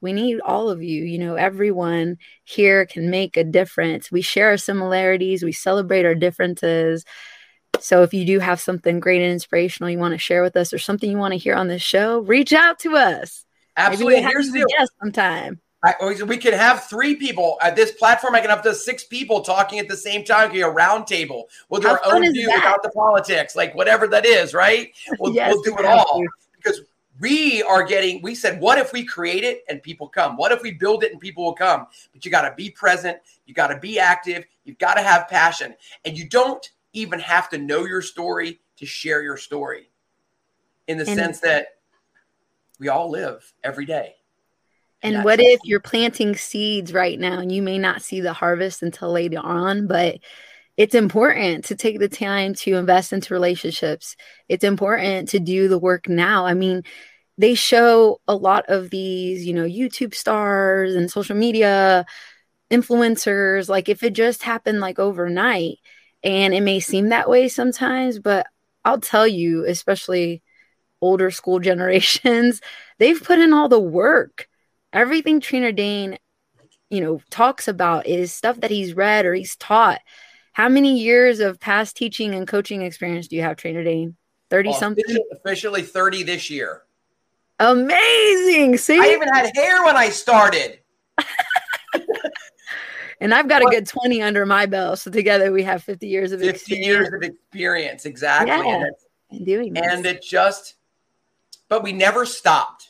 we 0.00 0.12
need 0.12 0.40
all 0.40 0.70
of 0.70 0.82
you. 0.82 1.04
You 1.04 1.18
know, 1.18 1.34
everyone 1.34 2.16
here 2.44 2.86
can 2.86 3.10
make 3.10 3.36
a 3.36 3.44
difference. 3.44 4.10
We 4.10 4.22
share 4.22 4.50
our 4.50 4.56
similarities, 4.56 5.42
we 5.42 5.52
celebrate 5.52 6.06
our 6.06 6.14
differences. 6.14 7.04
So 7.80 8.02
if 8.02 8.14
you 8.14 8.24
do 8.24 8.38
have 8.38 8.60
something 8.60 9.00
great 9.00 9.20
and 9.20 9.32
inspirational 9.32 9.90
you 9.90 9.98
want 9.98 10.12
to 10.12 10.18
share 10.18 10.42
with 10.42 10.56
us 10.56 10.72
or 10.72 10.78
something 10.78 11.10
you 11.10 11.18
want 11.18 11.32
to 11.32 11.38
hear 11.38 11.54
on 11.54 11.66
this 11.68 11.82
show, 11.82 12.20
reach 12.20 12.52
out 12.52 12.78
to 12.80 12.96
us. 12.96 13.44
Absolutely. 13.76 14.22
Here's 14.22 14.52
the 14.52 14.58
deal. 14.58 14.86
sometime. 15.02 15.60
I, 15.82 15.94
we 16.26 16.36
could 16.36 16.52
have 16.52 16.84
three 16.84 17.16
people 17.16 17.56
at 17.62 17.74
this 17.74 17.92
platform. 17.92 18.34
I 18.34 18.40
can 18.40 18.50
have 18.50 18.58
up 18.58 18.64
to 18.64 18.74
six 18.74 19.04
people 19.04 19.40
talking 19.40 19.78
at 19.78 19.88
the 19.88 19.96
same 19.96 20.24
time. 20.24 20.52
Be 20.52 20.60
a 20.60 20.68
round 20.68 21.06
table. 21.06 21.48
We'll 21.70 21.80
do 21.80 21.88
How 21.88 21.94
our 21.94 22.14
own 22.14 22.32
view 22.32 22.50
without 22.54 22.82
the 22.82 22.90
politics, 22.90 23.56
like 23.56 23.74
whatever 23.74 24.06
that 24.08 24.26
is, 24.26 24.52
right? 24.52 24.92
We'll, 25.18 25.34
yes, 25.34 25.52
we'll 25.52 25.62
do 25.62 25.76
it 25.78 25.84
all 25.84 26.22
because 26.56 26.82
we 27.18 27.62
are 27.62 27.82
getting. 27.82 28.20
We 28.22 28.34
said, 28.34 28.60
what 28.60 28.78
if 28.78 28.92
we 28.92 29.04
create 29.04 29.44
it 29.44 29.62
and 29.68 29.82
people 29.82 30.08
come? 30.08 30.36
What 30.36 30.52
if 30.52 30.62
we 30.62 30.72
build 30.72 31.02
it 31.02 31.12
and 31.12 31.20
people 31.20 31.44
will 31.44 31.54
come? 31.54 31.86
But 32.12 32.24
you 32.24 32.30
got 32.30 32.48
to 32.48 32.54
be 32.54 32.70
present. 32.70 33.18
You 33.46 33.54
got 33.54 33.68
to 33.68 33.78
be 33.78 33.98
active. 33.98 34.44
You've 34.64 34.78
got 34.78 34.94
to 34.94 35.02
have 35.02 35.28
passion, 35.28 35.74
and 36.04 36.16
you 36.16 36.28
don't 36.28 36.70
even 36.92 37.18
have 37.20 37.48
to 37.50 37.58
know 37.58 37.86
your 37.86 38.02
story 38.02 38.60
to 38.76 38.86
share 38.86 39.22
your 39.22 39.36
story. 39.36 39.90
In 40.88 40.98
the 40.98 41.06
and 41.06 41.18
sense 41.18 41.40
that 41.40 41.76
we 42.78 42.88
all 42.88 43.10
live 43.10 43.52
every 43.62 43.86
day 43.86 44.16
and 45.02 45.24
what 45.24 45.40
if 45.40 45.60
you're 45.64 45.80
planting 45.80 46.36
seeds 46.36 46.92
right 46.92 47.18
now 47.18 47.38
and 47.38 47.50
you 47.50 47.62
may 47.62 47.78
not 47.78 48.02
see 48.02 48.20
the 48.20 48.32
harvest 48.32 48.82
until 48.82 49.10
later 49.12 49.38
on, 49.38 49.86
but 49.86 50.18
it's 50.76 50.94
important 50.94 51.64
to 51.66 51.74
take 51.74 51.98
the 51.98 52.08
time 52.08 52.54
to 52.54 52.76
invest 52.76 53.12
into 53.12 53.34
relationships. 53.34 54.16
It's 54.48 54.64
important 54.64 55.28
to 55.30 55.40
do 55.40 55.68
the 55.68 55.78
work 55.78 56.08
now. 56.08 56.46
I 56.46 56.54
mean, 56.54 56.82
they 57.38 57.54
show 57.54 58.20
a 58.28 58.34
lot 58.34 58.66
of 58.68 58.90
these, 58.90 59.46
you 59.46 59.54
know, 59.54 59.64
YouTube 59.64 60.14
stars 60.14 60.94
and 60.94 61.10
social 61.10 61.36
media 61.36 62.04
influencers. 62.70 63.68
Like, 63.68 63.88
if 63.88 64.02
it 64.02 64.12
just 64.12 64.42
happened 64.42 64.80
like 64.80 64.98
overnight, 64.98 65.78
and 66.22 66.52
it 66.54 66.60
may 66.62 66.80
seem 66.80 67.08
that 67.08 67.28
way 67.30 67.48
sometimes, 67.48 68.18
but 68.18 68.46
I'll 68.84 69.00
tell 69.00 69.26
you, 69.26 69.64
especially 69.66 70.42
older 71.00 71.30
school 71.30 71.58
generations, 71.60 72.60
they've 72.98 73.22
put 73.22 73.38
in 73.38 73.52
all 73.54 73.68
the 73.68 73.80
work 73.80 74.48
everything 74.92 75.40
Trainer 75.40 75.72
Dane, 75.72 76.18
you 76.88 77.00
know, 77.00 77.20
talks 77.30 77.68
about 77.68 78.06
is 78.06 78.32
stuff 78.32 78.60
that 78.60 78.70
he's 78.70 78.94
read 78.94 79.26
or 79.26 79.34
he's 79.34 79.56
taught. 79.56 80.00
How 80.52 80.68
many 80.68 80.98
years 80.98 81.40
of 81.40 81.60
past 81.60 81.96
teaching 81.96 82.34
and 82.34 82.46
coaching 82.46 82.82
experience 82.82 83.28
do 83.28 83.36
you 83.36 83.42
have, 83.42 83.56
Trainer 83.56 83.84
Dane? 83.84 84.16
30 84.50 84.72
something? 84.74 85.04
Officially 85.32 85.82
30 85.82 86.24
this 86.24 86.50
year. 86.50 86.82
Amazing. 87.60 88.78
See? 88.78 88.98
I 88.98 89.12
even 89.12 89.28
had 89.28 89.52
hair 89.54 89.84
when 89.84 89.96
I 89.96 90.08
started. 90.08 90.80
and 93.20 93.32
I've 93.32 93.48
got 93.48 93.62
a 93.62 93.66
good 93.66 93.86
20 93.86 94.22
under 94.22 94.44
my 94.44 94.66
belt. 94.66 94.98
So 94.98 95.10
together 95.10 95.52
we 95.52 95.62
have 95.62 95.84
50 95.84 96.08
years 96.08 96.32
of 96.32 96.40
50 96.40 96.50
experience. 96.50 96.86
years 96.86 97.12
of 97.12 97.22
experience. 97.22 98.06
Exactly. 98.06 98.48
Yeah, 98.50 98.86
and, 99.30 99.46
doing 99.46 99.74
this. 99.74 99.86
And 99.88 100.04
it 100.06 100.22
just, 100.22 100.74
but 101.68 101.82
we 101.84 101.92
never 101.92 102.26
stopped. 102.26 102.88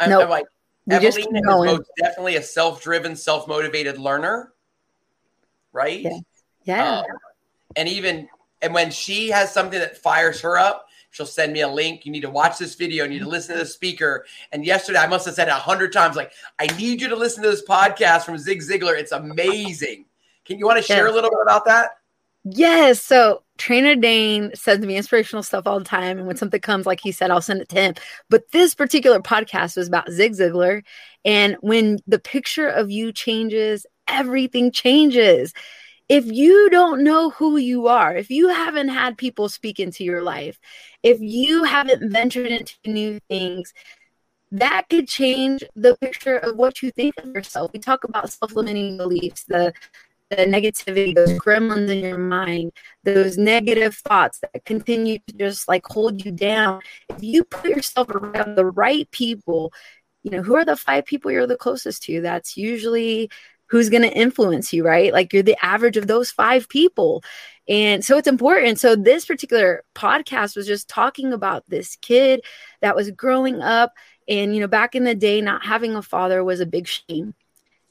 I'm, 0.00 0.10
nope. 0.10 0.22
I'm 0.22 0.30
like, 0.30 0.46
we 0.88 0.96
Evelina 0.96 1.38
is 1.38 1.44
most 1.46 1.90
definitely 1.98 2.36
a 2.36 2.42
self-driven, 2.42 3.14
self-motivated 3.14 3.98
learner, 3.98 4.52
right? 5.72 6.00
Yeah. 6.00 6.18
yeah. 6.64 6.98
Um, 7.00 7.06
and 7.76 7.88
even 7.88 8.28
and 8.62 8.74
when 8.74 8.90
she 8.90 9.28
has 9.28 9.52
something 9.52 9.78
that 9.78 9.98
fires 9.98 10.40
her 10.40 10.58
up, 10.58 10.86
she'll 11.10 11.26
send 11.26 11.52
me 11.52 11.60
a 11.60 11.68
link. 11.68 12.04
You 12.06 12.12
need 12.12 12.22
to 12.22 12.30
watch 12.30 12.58
this 12.58 12.74
video. 12.74 13.04
You 13.04 13.10
need 13.10 13.18
to 13.20 13.28
listen 13.28 13.54
to 13.54 13.60
the 13.60 13.66
speaker. 13.66 14.26
And 14.52 14.64
yesterday, 14.64 14.98
I 14.98 15.06
must 15.06 15.26
have 15.26 15.34
said 15.34 15.48
a 15.48 15.54
hundred 15.54 15.92
times, 15.92 16.16
like, 16.16 16.32
I 16.58 16.66
need 16.78 17.00
you 17.00 17.08
to 17.08 17.16
listen 17.16 17.42
to 17.42 17.50
this 17.50 17.64
podcast 17.64 18.22
from 18.22 18.38
Zig 18.38 18.60
Ziglar. 18.60 18.98
It's 18.98 19.12
amazing. 19.12 20.06
Can 20.44 20.58
you 20.58 20.66
want 20.66 20.78
to 20.78 20.82
share 20.82 21.06
yeah. 21.06 21.12
a 21.12 21.14
little 21.14 21.30
bit 21.30 21.40
about 21.42 21.66
that? 21.66 21.98
Yes. 22.44 23.02
So 23.02 23.42
Trainer 23.58 23.96
Dane 23.96 24.50
sends 24.54 24.86
me 24.86 24.96
inspirational 24.96 25.42
stuff 25.42 25.66
all 25.66 25.78
the 25.78 25.84
time. 25.84 26.18
And 26.18 26.26
when 26.26 26.36
something 26.36 26.60
comes, 26.60 26.86
like 26.86 27.00
he 27.00 27.12
said, 27.12 27.30
I'll 27.30 27.42
send 27.42 27.60
it 27.60 27.68
to 27.70 27.76
him. 27.76 27.94
But 28.30 28.50
this 28.52 28.74
particular 28.74 29.20
podcast 29.20 29.76
was 29.76 29.88
about 29.88 30.10
Zig 30.10 30.32
Ziglar. 30.32 30.82
And 31.24 31.56
when 31.60 31.98
the 32.06 32.18
picture 32.18 32.68
of 32.68 32.90
you 32.90 33.12
changes, 33.12 33.84
everything 34.08 34.72
changes. 34.72 35.52
If 36.08 36.24
you 36.24 36.70
don't 36.70 37.04
know 37.04 37.30
who 37.30 37.58
you 37.58 37.88
are, 37.88 38.16
if 38.16 38.30
you 38.30 38.48
haven't 38.48 38.88
had 38.88 39.18
people 39.18 39.48
speak 39.50 39.78
into 39.78 40.04
your 40.04 40.22
life, 40.22 40.58
if 41.02 41.20
you 41.20 41.64
haven't 41.64 42.10
ventured 42.10 42.46
into 42.46 42.74
new 42.86 43.20
things, 43.28 43.74
that 44.52 44.86
could 44.88 45.06
change 45.06 45.62
the 45.76 45.96
picture 45.96 46.38
of 46.38 46.56
what 46.56 46.82
you 46.82 46.90
think 46.90 47.14
of 47.18 47.26
yourself. 47.34 47.70
We 47.74 47.80
talk 47.80 48.04
about 48.04 48.32
self 48.32 48.54
limiting 48.54 48.96
beliefs, 48.96 49.44
the 49.44 49.74
the 50.30 50.36
negativity, 50.36 51.14
those 51.14 51.32
gremlins 51.32 51.88
in 51.88 52.04
your 52.04 52.18
mind, 52.18 52.72
those 53.04 53.38
negative 53.38 53.94
thoughts 53.96 54.40
that 54.40 54.64
continue 54.64 55.18
to 55.26 55.34
just 55.34 55.68
like 55.68 55.86
hold 55.86 56.24
you 56.24 56.30
down. 56.30 56.80
If 57.08 57.22
you 57.22 57.44
put 57.44 57.70
yourself 57.70 58.10
around 58.10 58.54
the 58.54 58.66
right 58.66 59.10
people, 59.10 59.72
you 60.22 60.30
know, 60.30 60.42
who 60.42 60.56
are 60.56 60.64
the 60.64 60.76
five 60.76 61.06
people 61.06 61.30
you're 61.30 61.46
the 61.46 61.56
closest 61.56 62.02
to? 62.04 62.20
That's 62.20 62.56
usually 62.56 63.30
who's 63.66 63.88
going 63.90 64.02
to 64.02 64.12
influence 64.12 64.72
you, 64.72 64.84
right? 64.84 65.12
Like 65.12 65.32
you're 65.32 65.42
the 65.42 65.62
average 65.64 65.96
of 65.96 66.06
those 66.06 66.30
five 66.30 66.68
people. 66.68 67.22
And 67.68 68.04
so 68.04 68.16
it's 68.16 68.28
important. 68.28 68.78
So 68.78 68.96
this 68.96 69.26
particular 69.26 69.84
podcast 69.94 70.56
was 70.56 70.66
just 70.66 70.88
talking 70.88 71.32
about 71.32 71.64
this 71.68 71.96
kid 71.96 72.40
that 72.80 72.96
was 72.96 73.10
growing 73.10 73.60
up. 73.60 73.92
And, 74.26 74.54
you 74.54 74.60
know, 74.60 74.68
back 74.68 74.94
in 74.94 75.04
the 75.04 75.14
day, 75.14 75.40
not 75.40 75.64
having 75.64 75.94
a 75.94 76.02
father 76.02 76.42
was 76.42 76.60
a 76.60 76.66
big 76.66 76.86
shame. 76.86 77.34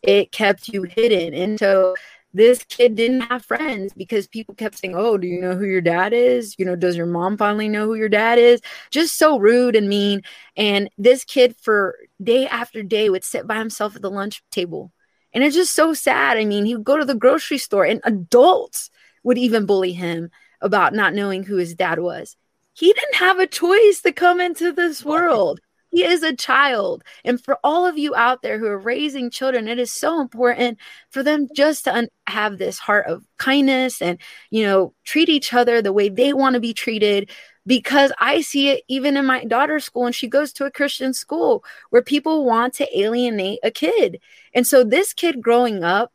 It 0.01 0.31
kept 0.31 0.67
you 0.67 0.83
hidden. 0.83 1.33
And 1.33 1.59
so 1.59 1.95
this 2.33 2.63
kid 2.65 2.95
didn't 2.95 3.21
have 3.21 3.45
friends 3.45 3.93
because 3.93 4.27
people 4.27 4.53
kept 4.53 4.77
saying, 4.77 4.95
Oh, 4.95 5.17
do 5.17 5.27
you 5.27 5.41
know 5.41 5.55
who 5.55 5.65
your 5.65 5.81
dad 5.81 6.13
is? 6.13 6.55
You 6.57 6.65
know, 6.65 6.75
does 6.75 6.95
your 6.95 7.05
mom 7.05 7.37
finally 7.37 7.69
know 7.69 7.85
who 7.85 7.95
your 7.95 8.09
dad 8.09 8.37
is? 8.37 8.61
Just 8.91 9.17
so 9.17 9.39
rude 9.39 9.75
and 9.75 9.89
mean. 9.89 10.21
And 10.55 10.89
this 10.97 11.23
kid, 11.23 11.55
for 11.61 11.95
day 12.21 12.47
after 12.47 12.83
day, 12.83 13.09
would 13.09 13.23
sit 13.23 13.47
by 13.47 13.57
himself 13.57 13.95
at 13.95 14.01
the 14.01 14.11
lunch 14.11 14.43
table. 14.51 14.91
And 15.33 15.43
it's 15.43 15.55
just 15.55 15.73
so 15.73 15.93
sad. 15.93 16.37
I 16.37 16.45
mean, 16.45 16.65
he 16.65 16.75
would 16.75 16.85
go 16.85 16.97
to 16.97 17.05
the 17.05 17.15
grocery 17.15 17.57
store, 17.57 17.85
and 17.85 18.01
adults 18.03 18.89
would 19.23 19.37
even 19.37 19.65
bully 19.65 19.93
him 19.93 20.29
about 20.61 20.93
not 20.93 21.13
knowing 21.13 21.43
who 21.43 21.57
his 21.57 21.75
dad 21.75 21.99
was. 21.99 22.35
He 22.73 22.93
didn't 22.93 23.15
have 23.15 23.39
a 23.39 23.47
choice 23.47 24.01
to 24.01 24.11
come 24.11 24.39
into 24.39 24.71
this 24.71 25.03
world. 25.03 25.59
He 25.97 26.05
is 26.05 26.21
a 26.21 26.35
child. 26.35 27.03
And 27.25 27.43
for 27.43 27.57
all 27.63 27.87
of 27.87 27.97
you 27.97 28.13
out 28.13 28.43
there 28.43 28.59
who 28.59 28.67
are 28.67 28.77
raising 28.77 29.31
children, 29.31 29.67
it 29.67 29.79
is 29.79 29.91
so 29.91 30.21
important 30.21 30.77
for 31.09 31.23
them 31.23 31.47
just 31.55 31.85
to 31.85 31.95
un- 31.95 32.09
have 32.27 32.59
this 32.59 32.77
heart 32.77 33.07
of 33.07 33.25
kindness 33.39 33.99
and, 33.99 34.19
you 34.51 34.63
know, 34.63 34.93
treat 35.05 35.27
each 35.27 35.55
other 35.55 35.81
the 35.81 35.91
way 35.91 36.09
they 36.09 36.33
want 36.33 36.53
to 36.53 36.59
be 36.59 36.71
treated. 36.71 37.31
Because 37.65 38.11
I 38.19 38.41
see 38.41 38.69
it 38.69 38.83
even 38.87 39.17
in 39.17 39.25
my 39.25 39.43
daughter's 39.43 39.85
school, 39.85 40.05
and 40.05 40.13
she 40.13 40.27
goes 40.27 40.53
to 40.53 40.65
a 40.65 40.71
Christian 40.71 41.15
school 41.15 41.63
where 41.89 42.03
people 42.03 42.45
want 42.45 42.75
to 42.75 42.99
alienate 42.99 43.57
a 43.63 43.71
kid. 43.71 44.19
And 44.53 44.67
so 44.67 44.83
this 44.83 45.13
kid 45.13 45.41
growing 45.41 45.83
up 45.83 46.13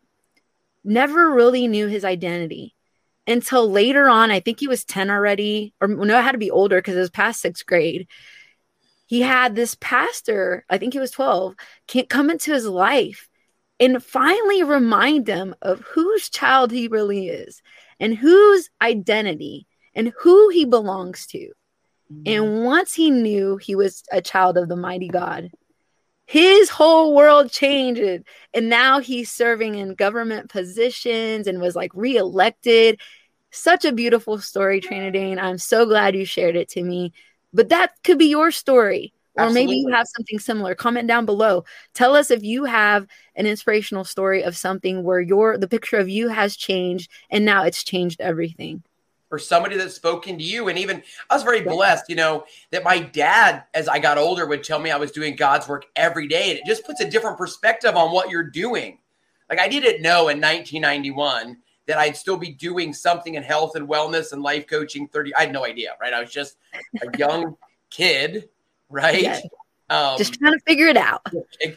never 0.84 1.28
really 1.28 1.66
knew 1.66 1.88
his 1.88 2.04
identity 2.04 2.76
until 3.26 3.68
later 3.68 4.08
on. 4.08 4.30
I 4.30 4.38
think 4.38 4.60
he 4.60 4.68
was 4.68 4.84
10 4.84 5.10
already, 5.10 5.74
or 5.80 5.88
no, 5.88 6.20
it 6.20 6.22
had 6.22 6.32
to 6.32 6.38
be 6.38 6.52
older 6.52 6.78
because 6.78 6.94
it 6.94 7.00
was 7.00 7.10
past 7.10 7.40
sixth 7.40 7.66
grade. 7.66 8.06
He 9.12 9.20
had 9.20 9.54
this 9.54 9.76
pastor, 9.78 10.64
I 10.70 10.78
think 10.78 10.94
he 10.94 10.98
was 10.98 11.10
12, 11.10 11.54
can't 11.86 12.08
come 12.08 12.30
into 12.30 12.50
his 12.50 12.64
life 12.64 13.28
and 13.78 14.02
finally 14.02 14.62
remind 14.62 15.28
him 15.28 15.54
of 15.60 15.80
whose 15.80 16.30
child 16.30 16.70
he 16.70 16.88
really 16.88 17.28
is 17.28 17.60
and 18.00 18.16
whose 18.16 18.70
identity 18.80 19.66
and 19.94 20.14
who 20.20 20.48
he 20.48 20.64
belongs 20.64 21.26
to. 21.26 21.50
Mm-hmm. 22.10 22.22
And 22.24 22.64
once 22.64 22.94
he 22.94 23.10
knew 23.10 23.58
he 23.58 23.74
was 23.74 24.02
a 24.10 24.22
child 24.22 24.56
of 24.56 24.70
the 24.70 24.76
mighty 24.76 25.08
God, 25.08 25.50
his 26.24 26.70
whole 26.70 27.14
world 27.14 27.50
changed. 27.50 28.24
And 28.54 28.70
now 28.70 29.00
he's 29.00 29.30
serving 29.30 29.74
in 29.74 29.94
government 29.94 30.48
positions 30.48 31.46
and 31.46 31.60
was 31.60 31.76
like 31.76 31.90
reelected. 31.94 32.98
Such 33.50 33.84
a 33.84 33.92
beautiful 33.92 34.38
story, 34.38 34.80
Trainer 34.80 35.10
Dane. 35.10 35.38
I'm 35.38 35.58
so 35.58 35.84
glad 35.84 36.16
you 36.16 36.24
shared 36.24 36.56
it 36.56 36.70
to 36.70 36.82
me. 36.82 37.12
But 37.52 37.68
that 37.70 37.92
could 38.04 38.18
be 38.18 38.26
your 38.26 38.50
story. 38.50 39.12
Or 39.34 39.44
Absolutely. 39.44 39.66
maybe 39.66 39.78
you 39.78 39.88
have 39.94 40.06
something 40.08 40.38
similar. 40.38 40.74
Comment 40.74 41.08
down 41.08 41.24
below. 41.24 41.64
Tell 41.94 42.14
us 42.14 42.30
if 42.30 42.42
you 42.42 42.64
have 42.64 43.06
an 43.34 43.46
inspirational 43.46 44.04
story 44.04 44.42
of 44.42 44.56
something 44.56 45.02
where 45.04 45.20
your 45.20 45.56
the 45.56 45.68
picture 45.68 45.96
of 45.96 46.08
you 46.08 46.28
has 46.28 46.54
changed 46.54 47.10
and 47.30 47.44
now 47.44 47.64
it's 47.64 47.82
changed 47.82 48.20
everything 48.20 48.82
or 49.32 49.38
somebody 49.38 49.76
that's 49.76 49.94
spoken 49.94 50.36
to 50.36 50.44
you. 50.44 50.68
And 50.68 50.78
even 50.78 51.02
I 51.30 51.34
was 51.34 51.42
very 51.42 51.62
blessed, 51.62 52.04
you 52.10 52.16
know, 52.16 52.44
that 52.70 52.84
my 52.84 52.98
dad, 52.98 53.64
as 53.72 53.88
I 53.88 53.98
got 53.98 54.18
older, 54.18 54.46
would 54.46 54.62
tell 54.62 54.78
me 54.78 54.90
I 54.90 54.98
was 54.98 55.10
doing 55.10 55.34
God's 55.34 55.66
work 55.66 55.86
every 55.96 56.28
day. 56.28 56.50
And 56.50 56.58
it 56.58 56.66
just 56.66 56.84
puts 56.84 57.00
a 57.00 57.08
different 57.08 57.38
perspective 57.38 57.96
on 57.96 58.12
what 58.12 58.28
you're 58.28 58.50
doing. 58.50 58.98
Like 59.48 59.58
I 59.58 59.68
didn't 59.68 60.02
know 60.02 60.28
in 60.28 60.40
1991 60.40 61.56
that 61.86 61.98
I'd 61.98 62.16
still 62.16 62.36
be 62.36 62.50
doing 62.50 62.92
something 62.92 63.34
in 63.34 63.42
health 63.42 63.74
and 63.74 63.88
wellness 63.88 64.32
and 64.32 64.42
life 64.42 64.66
coaching 64.66 65.08
30. 65.08 65.34
I 65.34 65.42
had 65.42 65.52
no 65.52 65.64
idea, 65.64 65.96
right? 66.00 66.12
I 66.12 66.20
was 66.20 66.30
just 66.30 66.56
a 67.02 67.18
young 67.18 67.56
kid, 67.90 68.48
right? 68.88 69.22
Yeah. 69.22 69.40
Um, 69.90 70.16
just 70.16 70.34
trying 70.34 70.52
to 70.52 70.60
figure 70.60 70.86
it 70.86 70.96
out. 70.96 71.26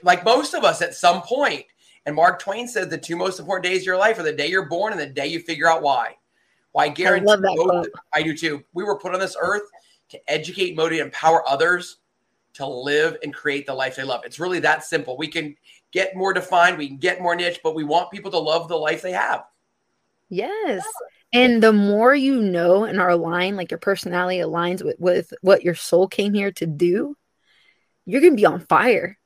Like 0.03 0.23
most 0.23 0.53
of 0.53 0.63
us 0.63 0.81
at 0.81 0.93
some 0.93 1.21
point. 1.21 1.65
And 2.05 2.15
Mark 2.15 2.39
Twain 2.39 2.67
said 2.67 2.91
the 2.91 2.99
two 2.99 3.15
most 3.15 3.39
important 3.39 3.63
days 3.63 3.81
of 3.81 3.87
your 3.87 3.97
life 3.97 4.19
are 4.19 4.23
the 4.23 4.31
day 4.31 4.47
you're 4.47 4.69
born 4.69 4.93
and 4.93 5.01
the 5.01 5.07
day 5.07 5.25
you 5.25 5.39
figure 5.39 5.67
out 5.67 5.81
why. 5.81 6.15
Well, 6.71 6.85
I 6.85 6.89
guarantee 6.89 7.31
I, 7.31 7.55
both, 7.55 7.87
I 8.13 8.21
do 8.21 8.37
too. 8.37 8.63
We 8.73 8.83
were 8.83 8.99
put 8.99 9.13
on 9.13 9.19
this 9.19 9.35
earth 9.39 9.63
to 10.09 10.31
educate, 10.31 10.75
motivate, 10.75 11.01
empower 11.01 11.47
others 11.49 11.97
to 12.53 12.67
live 12.67 13.17
and 13.23 13.33
create 13.33 13.65
the 13.65 13.73
life 13.73 13.95
they 13.95 14.03
love. 14.03 14.21
It's 14.23 14.39
really 14.39 14.59
that 14.59 14.83
simple. 14.83 15.17
We 15.17 15.27
can 15.27 15.55
get 15.91 16.15
more 16.15 16.33
defined, 16.33 16.77
we 16.77 16.87
can 16.87 16.97
get 16.97 17.21
more 17.21 17.35
niche, 17.35 17.59
but 17.63 17.75
we 17.75 17.83
want 17.83 18.11
people 18.11 18.29
to 18.31 18.39
love 18.39 18.67
the 18.67 18.75
life 18.75 19.01
they 19.01 19.11
have. 19.11 19.45
Yes. 20.29 20.83
And 21.33 21.61
the 21.61 21.73
more 21.73 22.15
you 22.15 22.41
know 22.41 22.85
and 22.85 22.99
are 22.99 23.09
aligned, 23.09 23.57
like 23.57 23.71
your 23.71 23.79
personality 23.79 24.39
aligns 24.39 24.83
with, 24.83 24.95
with 24.99 25.33
what 25.41 25.63
your 25.63 25.75
soul 25.75 26.07
came 26.07 26.33
here 26.33 26.51
to 26.53 26.65
do, 26.65 27.15
you're 28.05 28.21
going 28.21 28.33
to 28.33 28.37
be 28.37 28.45
on 28.45 28.61
fire. 28.61 29.17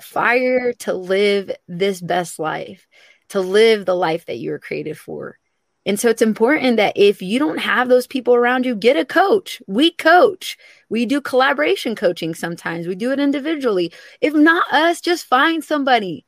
Fire 0.00 0.72
to 0.74 0.94
live 0.94 1.50
this 1.66 2.00
best 2.00 2.38
life, 2.38 2.86
to 3.30 3.40
live 3.40 3.84
the 3.84 3.96
life 3.96 4.26
that 4.26 4.38
you 4.38 4.52
were 4.52 4.58
created 4.58 4.96
for. 4.96 5.38
And 5.84 5.98
so 5.98 6.08
it's 6.08 6.22
important 6.22 6.76
that 6.76 6.96
if 6.96 7.22
you 7.22 7.38
don't 7.38 7.58
have 7.58 7.88
those 7.88 8.06
people 8.06 8.34
around 8.34 8.66
you, 8.66 8.74
get 8.74 8.96
a 8.96 9.04
coach. 9.04 9.62
We 9.66 9.90
coach. 9.90 10.56
We 10.88 11.06
do 11.06 11.20
collaboration 11.20 11.96
coaching 11.96 12.34
sometimes. 12.34 12.86
We 12.86 12.94
do 12.94 13.10
it 13.10 13.18
individually. 13.18 13.92
If 14.20 14.34
not 14.34 14.72
us, 14.72 15.00
just 15.00 15.26
find 15.26 15.64
somebody. 15.64 16.26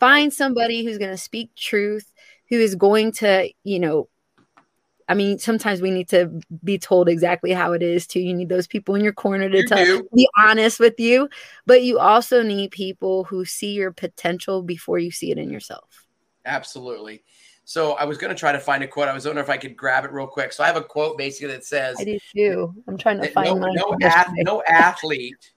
Find 0.00 0.32
somebody 0.32 0.84
who's 0.84 0.98
going 0.98 1.10
to 1.10 1.16
speak 1.16 1.54
truth, 1.54 2.11
who 2.52 2.58
is 2.58 2.74
going 2.74 3.10
to, 3.10 3.50
you 3.64 3.80
know, 3.80 4.10
I 5.08 5.14
mean, 5.14 5.38
sometimes 5.38 5.80
we 5.80 5.90
need 5.90 6.10
to 6.10 6.38
be 6.62 6.78
told 6.78 7.08
exactly 7.08 7.50
how 7.50 7.72
it 7.72 7.82
is 7.82 8.06
too. 8.06 8.20
You 8.20 8.34
need 8.34 8.50
those 8.50 8.66
people 8.66 8.94
in 8.94 9.02
your 9.02 9.14
corner 9.14 9.48
to 9.48 9.64
tell, 9.64 10.02
be 10.14 10.28
honest 10.36 10.78
with 10.78 11.00
you, 11.00 11.30
but 11.64 11.82
you 11.82 11.98
also 11.98 12.42
need 12.42 12.70
people 12.70 13.24
who 13.24 13.46
see 13.46 13.72
your 13.72 13.90
potential 13.90 14.62
before 14.62 14.98
you 14.98 15.10
see 15.10 15.30
it 15.30 15.38
in 15.38 15.48
yourself. 15.48 16.06
Absolutely. 16.44 17.24
So 17.64 17.92
I 17.92 18.04
was 18.04 18.18
going 18.18 18.34
to 18.34 18.38
try 18.38 18.52
to 18.52 18.60
find 18.60 18.84
a 18.84 18.86
quote. 18.86 19.08
I 19.08 19.14
was 19.14 19.24
wondering 19.24 19.44
if 19.44 19.50
I 19.50 19.56
could 19.56 19.74
grab 19.74 20.04
it 20.04 20.12
real 20.12 20.26
quick. 20.26 20.52
So 20.52 20.62
I 20.62 20.66
have 20.66 20.76
a 20.76 20.82
quote 20.82 21.16
basically 21.16 21.54
that 21.54 21.64
says, 21.64 21.96
"I 21.98 22.04
do 22.04 22.18
too." 22.34 22.74
I'm 22.86 22.98
trying 22.98 23.18
to 23.22 23.28
find 23.28 23.58
no, 23.58 23.66
no, 23.72 23.96
ath- 24.02 24.28
no 24.36 24.62
athlete, 24.68 25.52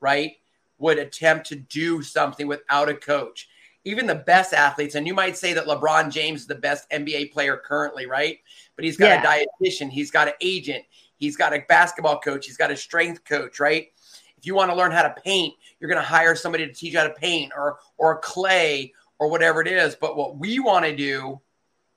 right, 0.00 0.32
would 0.78 0.98
attempt 0.98 1.48
to 1.48 1.56
do 1.56 2.02
something 2.02 2.46
without 2.46 2.88
a 2.88 2.94
coach. 2.94 3.46
Even 3.84 4.06
the 4.06 4.14
best 4.14 4.52
athletes, 4.52 4.94
and 4.94 5.06
you 5.06 5.14
might 5.14 5.36
say 5.36 5.54
that 5.54 5.66
LeBron 5.66 6.10
James 6.10 6.42
is 6.42 6.46
the 6.46 6.54
best 6.54 6.88
NBA 6.90 7.32
player 7.32 7.56
currently, 7.56 8.06
right? 8.06 8.38
But 8.76 8.84
he's 8.84 8.96
got 8.96 9.06
yeah. 9.06 9.22
a 9.22 9.46
dietitian, 9.64 9.90
he's 9.90 10.10
got 10.10 10.28
an 10.28 10.34
agent, 10.40 10.84
he's 11.16 11.36
got 11.36 11.54
a 11.54 11.64
basketball 11.68 12.20
coach, 12.20 12.46
he's 12.46 12.58
got 12.58 12.70
a 12.70 12.76
strength 12.76 13.24
coach, 13.24 13.58
right? 13.58 13.88
If 14.36 14.46
you 14.46 14.54
want 14.54 14.70
to 14.70 14.76
learn 14.76 14.92
how 14.92 15.02
to 15.02 15.14
paint, 15.22 15.54
you're 15.78 15.90
going 15.90 16.02
to 16.02 16.06
hire 16.06 16.34
somebody 16.34 16.66
to 16.66 16.72
teach 16.72 16.92
you 16.92 16.98
how 16.98 17.06
to 17.06 17.14
paint, 17.14 17.52
or 17.56 17.78
or 17.96 18.18
clay, 18.20 18.92
or 19.18 19.28
whatever 19.28 19.60
it 19.60 19.68
is. 19.68 19.94
But 19.94 20.16
what 20.16 20.36
we 20.36 20.58
want 20.58 20.84
to 20.84 20.96
do 20.96 21.40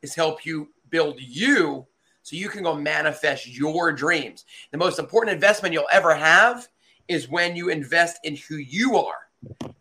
is 0.02 0.16
help 0.16 0.46
you 0.46 0.70
build 0.90 1.20
you 1.20 1.88
so 2.22 2.36
you 2.36 2.50
can 2.50 2.64
go 2.64 2.76
manifest 2.76 3.48
your 3.48 3.92
dreams. 3.92 4.46
The 4.72 4.78
most 4.78 5.00
important 5.00 5.34
investment 5.34 5.74
you'll 5.74 5.88
ever 5.92 6.16
have 6.16 6.68
is 7.08 7.30
when 7.30 7.56
you 7.56 7.70
invest 7.70 8.20
in 8.24 8.36
who 8.36 8.56
you 8.56 8.98
are 8.98 9.28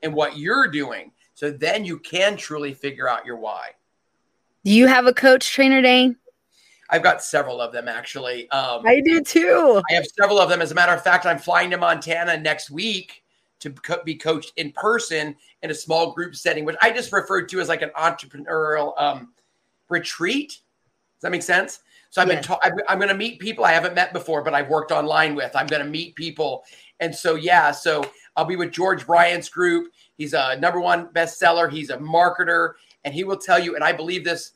and 0.03 0.13
what 0.15 0.37
you're 0.37 0.69
doing. 0.69 1.13
So 1.43 1.51
then 1.51 1.85
you 1.85 1.99
can 1.99 2.37
truly 2.37 2.73
figure 2.73 3.09
out 3.09 3.27
your 3.27 3.37
why. 3.37 3.71
Do 4.65 4.71
you 4.71 4.87
have 4.87 5.07
a 5.07 5.13
coach 5.13 5.51
trainer, 5.51 5.83
Dane? 5.83 6.15
I've 6.89 7.03
got 7.03 7.21
several 7.21 7.61
of 7.61 7.73
them 7.73 7.89
actually. 7.89 8.49
Um, 8.51 8.87
I 8.87 9.01
do 9.01 9.21
too. 9.21 9.83
I 9.91 9.95
have 9.95 10.07
several 10.07 10.39
of 10.39 10.49
them. 10.49 10.63
As 10.63 10.71
a 10.71 10.77
matter 10.77 10.93
of 10.93 11.03
fact, 11.03 11.27
I'm 11.27 11.41
flying 11.41 11.71
to 11.71 11.79
Montana 11.79 12.37
next 12.37 12.71
week 12.71 13.25
to 13.59 13.75
be 14.05 14.15
coached 14.15 14.53
in 14.55 14.71
person 14.71 15.35
in 15.65 15.73
a 15.73 15.75
small 15.75 16.13
group 16.13 16.37
setting, 16.37 16.65
which 16.65 16.77
I 16.81 16.93
just 16.93 17.13
referred 17.13 17.49
to 17.49 17.59
as 17.59 17.69
like 17.69 17.83
an 17.83 17.91
entrepreneurial 17.99 18.93
um, 18.97 19.33
retreat. 19.89 20.51
Does 20.51 21.23
that 21.23 21.33
make 21.33 21.43
sense? 21.43 21.81
So 22.11 22.23
I've 22.23 22.29
been 22.29 22.43
ta- 22.43 22.61
I'm 22.89 22.99
going 22.99 23.09
to 23.09 23.17
meet 23.17 23.41
people 23.41 23.65
I 23.65 23.73
haven't 23.73 23.97
met 23.97 24.13
before, 24.13 24.45
but 24.45 24.55
I've 24.55 24.69
worked 24.69 24.93
online 24.93 25.35
with. 25.35 25.57
I'm 25.57 25.67
going 25.67 25.83
to 25.83 25.91
meet 25.91 26.15
people, 26.15 26.63
and 27.01 27.13
so 27.13 27.35
yeah, 27.35 27.73
so 27.73 28.05
I'll 28.37 28.45
be 28.45 28.57
with 28.57 28.71
George 28.71 29.07
Bryant's 29.07 29.49
group. 29.49 29.91
He's 30.23 30.35
a 30.35 30.57
number 30.61 30.79
one 30.79 31.09
bestseller. 31.09 31.69
He's 31.69 31.91
a 31.91 31.97
marketer, 31.97 32.75
and 33.03 33.13
he 33.13 33.25
will 33.25 33.37
tell 33.37 33.59
you. 33.59 33.75
And 33.75 33.83
I 33.83 33.93
believe 33.93 34.25
this 34.25 34.53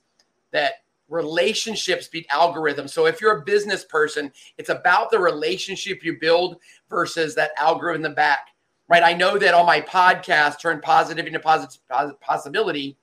that 0.53 0.75
relationships 1.09 2.07
beat 2.07 2.29
algorithms. 2.29 2.91
So 2.91 3.07
if 3.07 3.21
you're 3.21 3.39
a 3.39 3.45
business 3.45 3.85
person, 3.85 4.31
it's 4.59 4.69
about 4.69 5.11
the 5.11 5.19
relationship 5.19 6.05
you 6.05 6.19
build 6.21 6.59
versus 6.89 7.35
that 7.35 7.51
algorithm 7.59 8.05
in 8.05 8.11
the 8.13 8.15
back, 8.15 8.51
right? 8.87 9.03
I 9.03 9.13
know 9.13 9.39
that 9.39 9.55
on 9.55 9.67
my 9.67 9.81
podcast, 9.81 10.61
Turn 10.61 10.81
Positive 10.81 11.27
into 11.27 11.41
Positive 11.41 11.81
Possibility, 12.21 12.97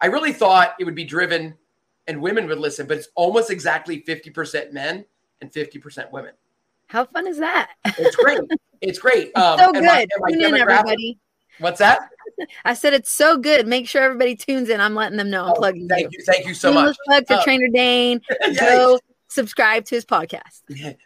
I 0.00 0.06
really 0.06 0.32
thought 0.32 0.76
it 0.78 0.84
would 0.84 0.94
be 0.94 1.04
driven 1.04 1.54
and 2.06 2.22
women 2.22 2.46
would 2.46 2.58
listen, 2.58 2.86
but 2.86 2.98
it's 2.98 3.08
almost 3.16 3.50
exactly 3.50 4.00
50% 4.00 4.72
men 4.72 5.04
and 5.40 5.52
50% 5.52 6.12
women. 6.12 6.34
How 6.86 7.04
fun 7.04 7.26
is 7.26 7.38
that? 7.38 7.72
It's 7.98 8.14
great. 8.14 8.38
It's 8.80 9.00
great. 9.00 9.32
Um, 9.36 9.58
so 9.58 9.72
good. 9.72 9.82
My, 9.82 10.06
my 10.20 10.30
Tune 10.30 10.42
in, 10.42 10.54
everybody. 10.54 11.18
What's 11.58 11.78
that? 11.78 12.10
I 12.64 12.74
said 12.74 12.94
it's 12.94 13.10
so 13.10 13.38
good. 13.38 13.66
Make 13.66 13.88
sure 13.88 14.02
everybody 14.02 14.34
tunes 14.34 14.68
in. 14.68 14.80
I'm 14.80 14.94
letting 14.94 15.18
them 15.18 15.30
know 15.30 15.44
I'm 15.44 15.52
oh, 15.52 15.54
plugging 15.54 15.88
thank 15.88 16.12
you. 16.12 16.18
you. 16.18 16.24
Thank 16.24 16.46
you 16.46 16.54
so 16.54 16.72
much. 16.72 16.96
Plug 17.06 17.26
for 17.26 17.34
uh, 17.34 17.44
Trainer 17.44 17.68
Dane. 17.68 18.20
Go 18.58 18.98
subscribe 19.28 19.84
to 19.86 19.94
his 19.94 20.04
podcast. 20.04 20.62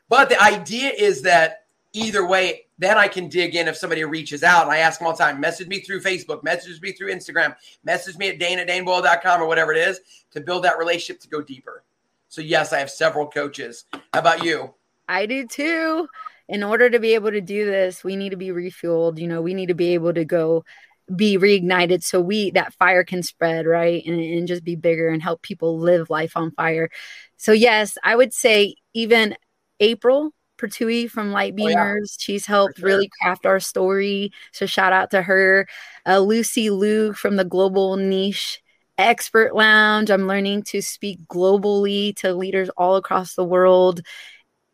But 0.08 0.28
the 0.28 0.40
idea 0.40 0.90
is 0.90 1.22
that 1.22 1.66
either 1.92 2.26
way, 2.26 2.66
then 2.78 2.96
I 2.96 3.08
can 3.08 3.28
dig 3.28 3.56
in 3.56 3.66
if 3.68 3.76
somebody 3.76 4.04
reaches 4.04 4.42
out. 4.42 4.68
I 4.68 4.78
ask 4.78 4.98
them 4.98 5.06
all 5.06 5.14
the 5.14 5.22
time, 5.22 5.40
message 5.40 5.68
me 5.68 5.80
through 5.80 6.00
Facebook, 6.00 6.44
message 6.44 6.80
me 6.80 6.92
through 6.92 7.12
Instagram, 7.12 7.56
message 7.84 8.16
me 8.16 8.28
at 8.28 8.38
dane 8.38 8.58
at 8.58 8.68
daneboyle.com 8.68 9.42
or 9.42 9.46
whatever 9.46 9.72
it 9.72 9.78
is 9.78 10.00
to 10.30 10.40
build 10.40 10.64
that 10.64 10.78
relationship 10.78 11.20
to 11.22 11.28
go 11.28 11.42
deeper. 11.42 11.82
So, 12.28 12.42
yes, 12.42 12.72
I 12.72 12.78
have 12.78 12.90
several 12.90 13.26
coaches. 13.26 13.86
How 14.12 14.20
about 14.20 14.44
you? 14.44 14.74
I 15.08 15.24
do 15.24 15.46
too. 15.46 16.06
In 16.48 16.62
order 16.62 16.88
to 16.88 16.98
be 16.98 17.14
able 17.14 17.30
to 17.30 17.40
do 17.40 17.66
this, 17.66 18.02
we 18.02 18.16
need 18.16 18.30
to 18.30 18.36
be 18.36 18.48
refueled. 18.48 19.18
You 19.18 19.28
know, 19.28 19.42
we 19.42 19.54
need 19.54 19.66
to 19.66 19.74
be 19.74 19.94
able 19.94 20.14
to 20.14 20.24
go 20.24 20.64
be 21.14 21.38
reignited 21.38 22.02
so 22.02 22.20
we 22.20 22.50
that 22.50 22.74
fire 22.74 23.02
can 23.02 23.22
spread 23.22 23.64
right 23.64 24.04
and, 24.04 24.20
and 24.20 24.46
just 24.46 24.62
be 24.62 24.76
bigger 24.76 25.08
and 25.08 25.22
help 25.22 25.40
people 25.40 25.78
live 25.78 26.10
life 26.10 26.32
on 26.36 26.50
fire 26.50 26.90
so 27.38 27.50
yes 27.50 27.96
i 28.04 28.14
would 28.14 28.34
say 28.34 28.74
even 28.92 29.34
april 29.80 30.34
Perry 30.58 31.06
from 31.06 31.32
Light 31.32 31.54
Beamers. 31.54 31.68
Oh, 31.76 31.94
yeah. 31.94 32.16
She's 32.18 32.46
helped 32.46 32.78
sure. 32.78 32.86
really 32.86 33.10
craft 33.20 33.46
our 33.46 33.60
story. 33.60 34.32
So 34.52 34.66
shout 34.66 34.92
out 34.92 35.10
to 35.12 35.22
her. 35.22 35.68
Uh, 36.06 36.18
Lucy 36.18 36.70
Liu 36.70 37.12
from 37.12 37.36
the 37.36 37.44
Global 37.44 37.96
Niche 37.96 38.60
Expert 38.98 39.54
Lounge. 39.54 40.10
I'm 40.10 40.26
learning 40.26 40.64
to 40.64 40.82
speak 40.82 41.20
globally 41.28 42.14
to 42.16 42.34
leaders 42.34 42.68
all 42.70 42.96
across 42.96 43.34
the 43.34 43.44
world. 43.44 44.00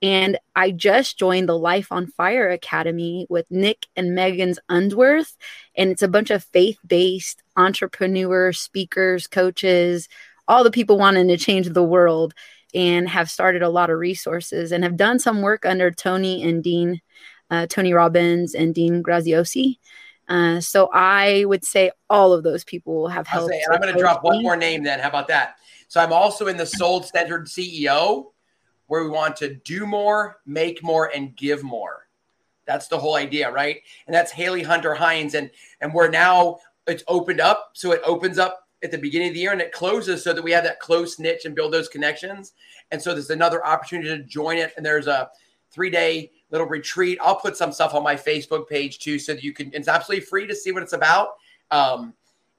And 0.03 0.39
I 0.55 0.71
just 0.71 1.19
joined 1.19 1.49
the 1.49 1.59
Life 1.59 1.91
on 1.91 2.09
Fire 2.09 2.51
Academy 2.51 3.27
with 3.31 3.47
Nick 3.51 3.87
and 3.97 4.15
Megan 4.15 4.55
Unsworth. 4.69 5.37
And 5.77 5.91
it's 5.91 6.03
a 6.03 6.09
bunch 6.09 6.31
of 6.31 6.45
faith 6.45 6.79
based 6.87 7.43
entrepreneurs, 7.57 8.59
speakers, 8.59 9.27
coaches, 9.27 10.09
all 10.47 10.65
the 10.65 10.71
people 10.71 10.99
wanting 10.99 11.29
to 11.29 11.37
change 11.37 11.69
the 11.69 11.83
world 11.83 12.35
and 12.75 13.09
have 13.09 13.31
started 13.31 13.63
a 13.63 13.69
lot 13.69 13.89
of 13.89 13.99
resources 13.99 14.73
and 14.73 14.85
have 14.85 14.97
done 14.97 15.19
some 15.19 15.43
work 15.43 15.65
under 15.65 15.91
Tony 15.91 16.43
and 16.43 16.63
Dean, 16.63 17.01
uh, 17.51 17.67
Tony 17.67 17.93
Robbins 17.93 18.55
and 18.55 18.75
Dean 18.75 19.03
Graziosi. 19.03 19.79
Uh, 20.29 20.61
so 20.61 20.91
I 20.93 21.45
would 21.45 21.65
say 21.65 21.93
all 22.11 22.33
of 22.33 22.43
those 22.43 22.65
people 22.65 23.09
have 23.09 23.27
helped. 23.27 23.53
Say, 23.53 23.63
and 23.65 23.75
I'm 23.75 23.81
going 23.81 23.95
to 23.95 24.01
drop 24.01 24.25
one 24.25 24.43
more 24.43 24.57
name 24.57 24.83
then. 24.83 24.99
How 24.99 25.09
about 25.09 25.29
that? 25.29 25.57
So 25.89 26.01
I'm 26.01 26.13
also 26.13 26.49
in 26.49 26.57
the 26.57 26.67
Soul 26.67 27.03
Centered 27.03 27.47
CEO, 27.47 28.33
where 28.87 29.05
we 29.05 29.11
want 29.11 29.37
to 29.37 29.55
do 29.55 29.87
more, 29.87 30.41
make 30.47 30.83
more, 30.83 31.11
and 31.15 31.37
give 31.37 31.63
more. 31.63 32.07
That's 32.67 32.89
the 32.89 32.99
whole 32.99 33.17
idea, 33.17 33.51
right? 33.51 33.81
And 34.07 34.15
that's 34.15 34.33
Haley 34.33 34.63
Hunter 34.63 34.95
Hines, 34.95 35.35
and 35.35 35.51
and 35.81 35.93
we're 35.93 36.09
now 36.09 36.59
it's 36.87 37.05
opened 37.09 37.41
up, 37.41 37.71
so 37.75 37.93
it 37.93 38.03
opens 38.05 38.39
up 38.39 38.69
at 38.83 38.91
the 38.91 38.99
beginning 38.99 39.29
of 39.29 39.35
the 39.35 39.41
year 39.41 39.53
and 39.53 39.63
it 39.63 39.73
closes 39.73 40.23
so 40.23 40.35
that 40.35 40.45
we 40.45 40.51
have 40.53 40.65
that 40.65 40.79
close 40.79 41.19
niche 41.19 41.47
and 41.47 41.55
build 41.55 41.73
those 41.73 41.89
connections. 41.89 42.53
And 42.91 43.01
so 43.01 43.15
there's 43.15 43.31
another 43.31 43.65
opportunity 43.65 44.11
to 44.11 44.23
join 44.23 44.59
it, 44.59 44.73
and 44.77 44.85
there's 44.85 45.07
a 45.07 45.31
three 45.71 45.91
day 45.91 46.31
little 46.51 46.67
retreat. 46.67 47.19
I'll 47.23 47.41
put 47.41 47.57
some 47.57 47.73
stuff 47.73 47.95
on 47.95 48.03
my 48.03 48.15
Facebook 48.15 48.69
page 48.69 48.99
too, 48.99 49.19
so 49.19 49.35
that 49.35 49.43
you 49.43 49.53
can. 49.53 49.71
It's 49.73 49.89
absolutely 49.89 50.25
free 50.27 50.47
to 50.47 50.55
see 50.55 50.73
what 50.73 50.83
it's 50.83 50.93
about. 50.93 51.35
Um, 51.71 52.15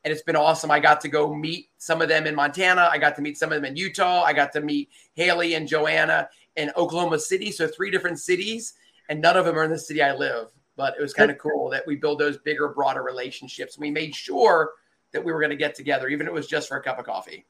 and 0.06 0.12
it's 0.12 0.22
been 0.22 0.36
awesome. 0.36 0.70
I 0.70 0.80
got 0.80 1.02
to 1.02 1.10
go 1.10 1.34
meet 1.34 1.70
some 1.80 2.00
of 2.00 2.08
them 2.08 2.28
in 2.28 2.36
Montana. 2.36 2.88
I 2.92 3.00
got 3.00 3.16
to 3.16 3.24
meet 3.24 3.40
some 3.40 3.52
of 3.52 3.56
them 3.56 3.66
in 3.66 3.76
Utah. 3.76 4.22
I 4.22 4.34
got 4.34 4.54
to 4.54 4.62
meet 4.62 4.90
Haley 5.16 5.56
and 5.56 5.68
Joanna 5.68 6.30
in 6.56 6.72
Oklahoma 6.78 7.18
City. 7.18 7.52
So 7.52 7.68
three 7.68 7.90
different 7.90 8.20
cities, 8.20 8.76
and 9.10 9.20
none 9.20 9.36
of 9.36 9.46
them 9.46 9.58
are 9.58 9.64
in 9.64 9.72
the 9.72 9.80
city 9.80 10.04
I 10.04 10.14
live. 10.14 10.50
But 10.78 10.94
it 10.98 11.02
was 11.02 11.14
kind 11.14 11.32
of 11.32 11.40
cool 11.40 11.72
that 11.72 11.88
we 11.88 11.96
build 11.96 12.20
those 12.20 12.38
bigger, 12.38 12.70
broader 12.70 13.02
relationships. 13.02 13.80
We 13.80 13.90
made 13.90 14.14
sure 14.14 14.74
that 15.12 15.26
we 15.26 15.34
were 15.34 15.40
going 15.40 15.50
to 15.50 15.56
get 15.56 15.74
together, 15.74 16.08
even 16.08 16.28
if 16.28 16.32
it 16.32 16.34
was 16.34 16.48
just 16.48 16.68
for 16.68 16.78
a 16.78 16.84
cup 16.84 17.00
of 17.00 17.06
coffee. 17.06 17.46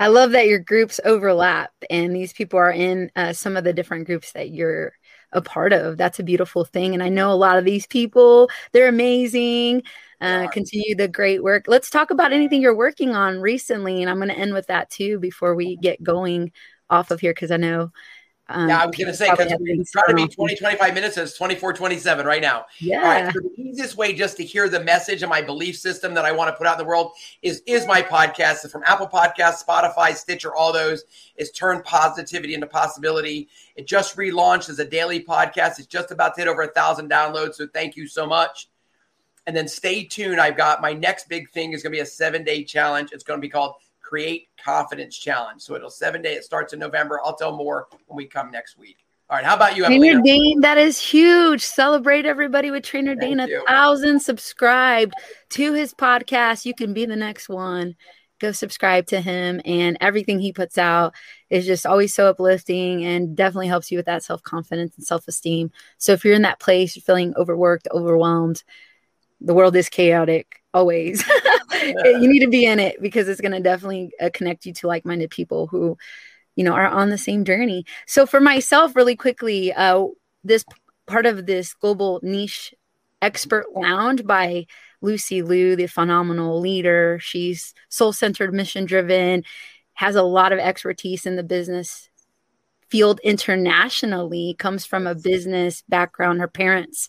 I 0.00 0.08
love 0.08 0.32
that 0.32 0.48
your 0.48 0.58
groups 0.58 0.98
overlap 1.04 1.70
and 1.88 2.16
these 2.16 2.32
people 2.32 2.58
are 2.58 2.72
in 2.72 3.12
uh, 3.14 3.32
some 3.32 3.56
of 3.56 3.62
the 3.62 3.72
different 3.72 4.06
groups 4.06 4.32
that 4.32 4.50
you're 4.50 4.94
a 5.32 5.42
part 5.42 5.72
of. 5.72 5.96
That's 5.96 6.18
a 6.18 6.24
beautiful 6.24 6.64
thing. 6.64 6.94
And 6.94 7.02
I 7.02 7.08
know 7.08 7.32
a 7.32 7.34
lot 7.34 7.58
of 7.58 7.64
these 7.64 7.86
people, 7.86 8.50
they're 8.72 8.88
amazing. 8.88 9.82
Uh, 10.20 10.46
continue 10.48 10.94
the 10.94 11.08
great 11.08 11.42
work. 11.42 11.64
Let's 11.66 11.90
talk 11.90 12.12
about 12.12 12.32
anything 12.32 12.60
you're 12.60 12.76
working 12.76 13.10
on 13.16 13.40
recently. 13.40 14.02
And 14.02 14.08
I'm 14.08 14.18
going 14.18 14.28
to 14.28 14.38
end 14.38 14.54
with 14.54 14.68
that 14.68 14.88
too 14.88 15.18
before 15.18 15.56
we 15.56 15.76
get 15.76 16.02
going 16.02 16.52
off 16.88 17.10
of 17.10 17.20
here 17.20 17.32
because 17.32 17.50
I 17.50 17.56
know 17.56 17.90
um, 18.48 18.68
yeah, 18.68 18.82
I 18.82 18.86
was 18.86 18.96
going 18.96 19.06
to 19.08 19.14
say 19.14 19.30
because 19.30 19.52
we're 19.58 19.84
trying 19.84 20.08
to 20.08 20.14
be 20.14 20.28
20, 20.28 20.56
25 20.56 20.94
minutes. 20.94 21.16
It's 21.16 21.36
24, 21.36 21.74
27 21.74 22.26
right 22.26 22.42
now. 22.42 22.66
Yeah. 22.80 22.98
All 22.98 23.04
right. 23.04 23.32
So 23.32 23.40
the 23.40 23.52
easiest 23.56 23.96
way 23.96 24.12
just 24.12 24.36
to 24.38 24.44
hear 24.44 24.68
the 24.68 24.82
message 24.82 25.22
and 25.22 25.30
my 25.30 25.40
belief 25.40 25.78
system 25.78 26.12
that 26.14 26.24
I 26.24 26.32
want 26.32 26.48
to 26.48 26.56
put 26.56 26.66
out 26.66 26.78
in 26.78 26.78
the 26.78 26.88
world 26.88 27.12
is 27.42 27.62
is 27.66 27.86
my 27.86 28.02
podcast. 28.02 28.68
from 28.70 28.82
Apple 28.84 29.06
Podcasts, 29.08 29.64
Spotify, 29.64 30.14
Stitcher, 30.14 30.54
all 30.54 30.72
those 30.72 31.04
is 31.36 31.50
turn 31.52 31.82
positivity 31.82 32.54
into 32.54 32.66
possibility. 32.66 33.48
It 33.76 33.86
just 33.86 34.16
relaunched 34.16 34.68
as 34.68 34.78
a 34.80 34.84
daily 34.84 35.22
podcast. 35.22 35.78
It's 35.78 35.86
just 35.86 36.10
about 36.10 36.34
to 36.34 36.40
hit 36.40 36.48
over 36.48 36.62
a 36.62 36.68
thousand 36.68 37.10
downloads. 37.10 37.54
So 37.54 37.68
thank 37.68 37.96
you 37.96 38.08
so 38.08 38.26
much. 38.26 38.68
And 39.46 39.56
then 39.56 39.66
stay 39.66 40.04
tuned. 40.04 40.40
I've 40.40 40.56
got 40.56 40.82
my 40.82 40.92
next 40.92 41.28
big 41.28 41.50
thing 41.50 41.72
is 41.72 41.82
going 41.82 41.92
to 41.92 41.96
be 41.96 42.00
a 42.00 42.06
seven 42.06 42.44
day 42.44 42.64
challenge. 42.64 43.10
It's 43.12 43.24
going 43.24 43.38
to 43.38 43.42
be 43.42 43.48
called 43.48 43.74
Create 44.12 44.48
Confidence 44.62 45.16
Challenge. 45.16 45.62
So 45.62 45.74
it'll 45.74 45.88
seven 45.88 46.20
day. 46.20 46.34
It 46.34 46.44
starts 46.44 46.74
in 46.74 46.78
November. 46.78 47.18
I'll 47.24 47.34
tell 47.34 47.56
more 47.56 47.86
when 48.08 48.14
we 48.18 48.26
come 48.26 48.50
next 48.50 48.76
week. 48.76 48.98
All 49.30 49.38
right. 49.38 49.44
How 49.46 49.56
about 49.56 49.74
you, 49.74 49.86
Trainer 49.86 50.20
Dane? 50.20 50.60
That 50.60 50.76
is 50.76 51.00
huge. 51.00 51.62
Celebrate 51.62 52.26
everybody 52.26 52.70
with 52.70 52.84
Trainer 52.84 53.14
Dane. 53.14 53.40
A 53.40 53.48
thousand 53.66 54.20
subscribed 54.20 55.14
to 55.52 55.72
his 55.72 55.94
podcast. 55.94 56.66
You 56.66 56.74
can 56.74 56.92
be 56.92 57.06
the 57.06 57.16
next 57.16 57.48
one. 57.48 57.96
Go 58.38 58.52
subscribe 58.52 59.06
to 59.06 59.20
him, 59.22 59.62
and 59.64 59.96
everything 60.02 60.40
he 60.40 60.52
puts 60.52 60.76
out 60.76 61.14
is 61.48 61.64
just 61.64 61.86
always 61.86 62.12
so 62.12 62.26
uplifting 62.26 63.06
and 63.06 63.34
definitely 63.34 63.68
helps 63.68 63.90
you 63.90 63.96
with 63.96 64.04
that 64.04 64.24
self 64.24 64.42
confidence 64.42 64.94
and 64.98 65.06
self 65.06 65.26
esteem. 65.26 65.70
So 65.96 66.12
if 66.12 66.22
you're 66.22 66.34
in 66.34 66.42
that 66.42 66.60
place, 66.60 66.94
you're 66.94 67.02
feeling 67.02 67.32
overworked, 67.34 67.88
overwhelmed, 67.90 68.62
the 69.40 69.54
world 69.54 69.74
is 69.74 69.88
chaotic 69.88 70.61
always. 70.74 71.24
you 71.82 72.28
need 72.28 72.40
to 72.40 72.50
be 72.50 72.64
in 72.64 72.80
it 72.80 73.00
because 73.00 73.28
it's 73.28 73.40
going 73.40 73.52
to 73.52 73.60
definitely 73.60 74.10
uh, 74.20 74.30
connect 74.32 74.66
you 74.66 74.72
to 74.74 74.86
like 74.86 75.04
minded 75.04 75.30
people 75.30 75.66
who, 75.66 75.96
you 76.56 76.64
know, 76.64 76.72
are 76.72 76.88
on 76.88 77.10
the 77.10 77.18
same 77.18 77.44
journey. 77.44 77.84
So 78.06 78.26
for 78.26 78.40
myself, 78.40 78.96
really 78.96 79.16
quickly, 79.16 79.72
uh, 79.72 80.06
this 80.44 80.64
part 81.06 81.26
of 81.26 81.46
this 81.46 81.74
global 81.74 82.20
niche 82.22 82.74
expert 83.20 83.66
lounge 83.74 84.24
by 84.24 84.66
Lucy 85.00 85.42
Liu, 85.42 85.76
the 85.76 85.86
phenomenal 85.86 86.60
leader. 86.60 87.18
She's 87.20 87.74
soul 87.88 88.12
centered, 88.12 88.54
mission 88.54 88.84
driven, 88.84 89.44
has 89.94 90.16
a 90.16 90.22
lot 90.22 90.52
of 90.52 90.58
expertise 90.58 91.26
in 91.26 91.36
the 91.36 91.42
business 91.42 92.08
field 92.88 93.20
internationally, 93.24 94.54
comes 94.58 94.84
from 94.84 95.06
a 95.06 95.14
business 95.14 95.82
background. 95.88 96.40
Her 96.40 96.48
parents 96.48 97.08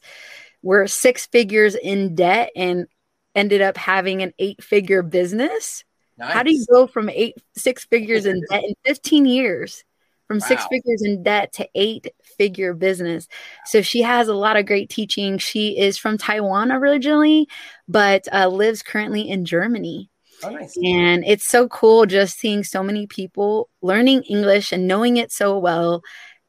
were 0.62 0.88
six 0.88 1.26
figures 1.26 1.76
in 1.76 2.16
debt 2.16 2.52
and 2.56 2.88
ended 3.36 3.62
up 3.62 3.78
having 3.78 4.22
an 4.22 4.34
eight 4.40 4.64
figure 4.64 5.04
business. 5.04 5.84
Nice. 6.18 6.34
How 6.34 6.44
do 6.44 6.54
you 6.54 6.66
go 6.72 6.88
from 6.88 7.10
eight 7.10 7.36
six 7.56 7.86
figures 7.86 8.26
in 8.26 8.42
debt 8.50 8.64
in 8.64 8.76
15 8.86 9.26
years? 9.26 9.84
From 10.28 10.38
wow. 10.38 10.48
six 10.48 10.66
figures 10.68 11.02
in 11.04 11.22
debt 11.22 11.52
to 11.54 11.68
eight 11.76 12.08
figure 12.38 12.74
business. 12.74 13.28
So 13.66 13.82
she 13.82 14.02
has 14.04 14.30
a 14.30 14.34
lot 14.34 14.56
of 14.56 14.66
great 14.66 14.90
teaching. 14.90 15.38
She 15.38 15.78
is 15.78 15.98
from 15.98 16.18
Taiwan 16.18 16.72
originally, 16.72 17.48
but 17.90 18.28
uh, 18.34 18.48
lives 18.48 18.82
currently 18.82 19.30
in 19.30 19.44
Germany. 19.44 20.10
Oh, 20.42 20.50
nice. 20.50 20.76
And 20.84 21.24
it's 21.26 21.46
so 21.46 21.68
cool 21.68 22.06
just 22.06 22.40
seeing 22.40 22.64
so 22.64 22.84
many 22.84 23.06
people 23.06 23.70
learning 23.82 24.24
English 24.24 24.72
and 24.72 24.88
knowing 24.88 25.18
it 25.18 25.32
so 25.32 25.58
well 25.58 26.04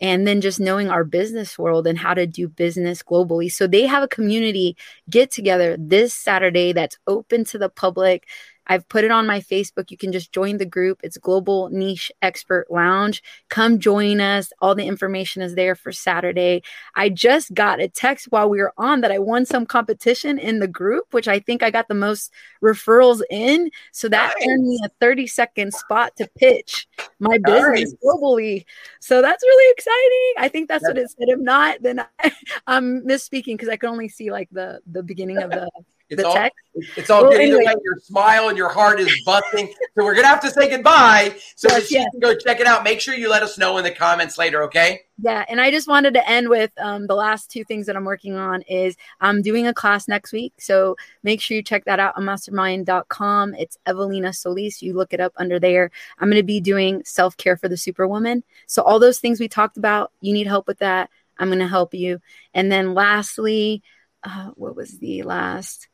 and 0.05 0.27
then 0.27 0.43
just 0.43 0.61
knowing 0.61 0.91
our 0.91 1.03
business 1.03 1.59
world 1.59 1.87
and 1.87 1.99
how 1.99 2.13
to 2.13 2.27
do 2.27 2.47
business 2.47 3.03
globally. 3.03 3.51
So 3.51 3.67
they 3.67 3.87
have 3.87 4.03
a 4.03 4.09
community 4.09 4.77
get 5.09 5.31
together 5.31 5.79
this 5.81 6.13
Saturday 6.13 6.75
that's 6.75 6.99
open 7.07 7.45
to 7.47 7.59
the 7.59 7.71
public. 7.71 8.29
I've 8.67 8.89
put 8.89 9.05
it 9.05 9.11
on 9.11 9.27
my 9.27 9.41
Facebook. 9.41 9.91
You 9.91 9.97
can 9.97 10.13
just 10.13 10.33
join 10.33 10.59
the 10.59 10.67
group. 10.67 11.01
It's 11.03 11.19
Global 11.19 11.69
Niche 11.71 12.11
Expert 12.23 12.71
Lounge. 12.71 13.23
Come 13.49 13.79
join 13.79 14.21
us. 14.21 14.53
All 14.61 14.75
the 14.75 14.87
information 14.87 15.43
is 15.43 15.55
there 15.55 15.75
for 15.75 15.93
Saturday. 15.93 16.63
I 16.95 17.09
just 17.09 17.55
got 17.55 17.81
a 17.81 17.89
text 17.89 18.27
while 18.31 18.49
we 18.49 18.59
were 18.59 18.73
on 18.79 19.01
that 19.01 19.13
I 19.13 19.19
won 19.19 19.47
some 19.47 19.67
competition 19.67 20.39
in 20.39 20.61
the 20.61 20.69
group, 20.69 21.13
which 21.13 21.29
I 21.29 21.41
think 21.41 21.63
I 21.63 21.71
got 21.71 21.89
the 21.89 21.95
most 21.95 22.33
referrals 22.63 23.23
in. 23.31 23.71
So 23.93 24.09
that 24.09 24.35
nice. 24.39 24.49
earned 24.49 24.67
me 24.67 24.81
a 24.85 24.89
30 25.01 25.27
second 25.27 25.75
spot 25.75 26.17
to 26.17 26.29
pitch 26.39 26.87
my 27.19 27.39
business 27.39 27.93
nice. 27.93 27.95
globally. 28.05 28.65
So 29.01 29.21
that's 29.21 29.43
really 29.43 29.73
exciting. 29.73 30.35
I 30.39 30.49
think 30.49 30.69
that's, 30.69 30.85
what 30.85 30.99
it 30.99 31.11
said. 31.11 31.29
If 31.29 31.39
not, 31.39 31.83
then 31.83 32.01
I, 32.21 32.33
am 32.67 33.03
misspeaking 33.07 33.55
because 33.55 33.69
I 33.69 33.77
can 33.77 33.89
only 33.89 34.09
see 34.09 34.31
like 34.31 34.49
the 34.53 34.81
the 34.87 35.03
beginning 35.03 35.39
of 35.39 35.51
the 35.51 35.71
it's 36.15 36.23
the 36.23 36.29
all, 36.29 36.35
text. 36.35 36.59
It's 36.97 37.11
all 37.11 37.23
well, 37.23 37.33
good 37.33 37.41
anyway. 37.41 37.65
either 37.65 37.77
way. 37.77 37.83
Your 37.85 37.99
smile 37.99 38.49
and 38.49 38.59
your 38.59 38.69
heart 38.69 38.99
is 39.01 39.13
busting. 39.25 39.69
so 39.69 40.05
we're 40.05 40.15
gonna 40.15 40.27
have 40.27 40.41
to 40.41 40.51
say 40.51 40.69
goodbye. 40.69 41.37
So 41.57 41.69
yes, 41.69 41.83
that 41.83 41.89
she 41.89 41.95
can 41.97 42.21
go 42.21 42.35
check 42.35 42.61
it 42.61 42.67
out. 42.67 42.83
Make 42.83 43.01
sure 43.01 43.15
you 43.15 43.31
let 43.31 43.43
us 43.43 43.59
know 43.59 43.77
in 43.79 43.85
the 43.85 43.91
comments 43.91 44.39
later, 44.39 44.63
okay? 44.65 45.03
Yeah, 45.23 45.45
and 45.49 45.61
I 45.61 45.71
just 45.71 45.87
wanted 45.87 46.15
to 46.15 46.29
end 46.29 46.49
with 46.49 46.73
um, 46.79 47.07
the 47.07 47.15
last 47.15 47.51
two 47.51 47.63
things 47.65 47.87
that 47.87 47.97
I'm 47.97 48.05
working 48.05 48.35
on 48.35 48.63
is 48.63 48.97
I'm 49.21 49.43
doing 49.43 49.67
a 49.67 49.75
class 49.75 50.09
next 50.09 50.33
week. 50.33 50.55
So 50.59 50.97
make 51.23 51.41
sure 51.41 51.57
you 51.57 51.63
check 51.63 51.85
that 51.85 52.01
out 52.01 52.17
on 52.17 52.25
mastermind.com. 52.25 53.55
It's 53.55 53.79
Evelina 53.87 54.33
Solis. 54.33 54.83
You 54.83 54.95
look 54.95 55.13
it 55.13 55.21
up 55.21 55.33
under 55.37 55.61
there. 55.61 55.91
I'm 56.19 56.29
gonna 56.29 56.43
be 56.43 56.61
doing 56.61 57.03
self-care 57.05 57.57
for 57.57 57.69
the 57.69 57.77
superwoman. 57.77 58.43
So 58.67 58.83
all 58.83 58.99
those 58.99 59.21
things 59.21 59.39
we 59.39 59.49
talked 59.49 59.77
about, 59.77 60.11
you 60.21 60.33
need 60.33 60.47
help 60.47 60.67
with 60.67 60.79
that. 60.79 61.11
I'm 61.39 61.49
gonna 61.49 61.69
help 61.69 61.95
you. 61.95 62.21
And 62.53 62.71
then 62.71 62.95
lastly, 62.95 63.83
uh, 64.23 64.51
what 64.55 64.77
was 64.77 64.99
the 64.99 65.23
last? 65.23 65.89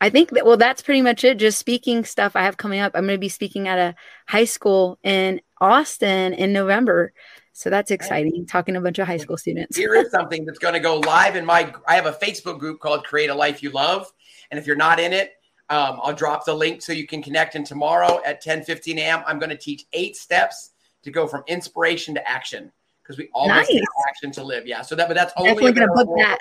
I 0.00 0.08
think 0.10 0.30
that 0.30 0.46
well, 0.46 0.56
that's 0.56 0.82
pretty 0.82 1.02
much 1.02 1.24
it. 1.24 1.38
Just 1.38 1.58
speaking 1.58 2.04
stuff 2.04 2.34
I 2.34 2.42
have 2.42 2.56
coming 2.56 2.80
up. 2.80 2.92
I'm 2.94 3.04
going 3.06 3.16
to 3.16 3.20
be 3.20 3.28
speaking 3.28 3.68
at 3.68 3.78
a 3.78 3.94
high 4.26 4.44
school 4.44 4.98
in 5.02 5.40
Austin 5.60 6.32
in 6.32 6.52
November. 6.52 7.12
So 7.52 7.68
that's 7.68 7.90
exciting. 7.90 8.46
Talking 8.46 8.74
to 8.74 8.80
a 8.80 8.82
bunch 8.82 8.98
of 8.98 9.06
high 9.06 9.18
school 9.18 9.36
students. 9.36 9.76
Here 9.76 9.94
is 9.94 10.10
something 10.12 10.46
that's 10.46 10.58
going 10.58 10.72
to 10.74 10.80
go 10.80 10.98
live 11.00 11.36
in 11.36 11.44
my. 11.44 11.72
I 11.86 11.96
have 11.96 12.06
a 12.06 12.12
Facebook 12.12 12.58
group 12.58 12.80
called 12.80 13.04
Create 13.04 13.28
a 13.28 13.34
Life 13.34 13.62
You 13.62 13.70
Love, 13.70 14.10
and 14.50 14.58
if 14.58 14.66
you're 14.66 14.76
not 14.76 14.98
in 14.98 15.12
it, 15.12 15.32
um, 15.68 16.00
I'll 16.02 16.14
drop 16.14 16.46
the 16.46 16.54
link 16.54 16.80
so 16.80 16.92
you 16.92 17.06
can 17.06 17.22
connect. 17.22 17.54
And 17.54 17.66
tomorrow 17.66 18.22
at 18.24 18.40
10 18.40 18.64
15 18.64 18.98
a.m., 18.98 19.22
I'm 19.26 19.38
going 19.38 19.50
to 19.50 19.56
teach 19.56 19.84
eight 19.92 20.16
steps 20.16 20.70
to 21.02 21.10
go 21.10 21.26
from 21.26 21.44
inspiration 21.46 22.14
to 22.14 22.28
action 22.28 22.72
because 23.02 23.18
we 23.18 23.28
always 23.34 23.50
nice. 23.50 23.68
need 23.68 23.84
action 24.08 24.30
to 24.32 24.42
live. 24.42 24.66
Yeah. 24.66 24.80
So 24.80 24.94
that, 24.94 25.08
but 25.08 25.14
that's 25.14 25.32
only 25.36 25.50
definitely 25.50 25.72
going 25.72 25.88
to 25.88 25.94
book 25.94 26.18
that. 26.18 26.38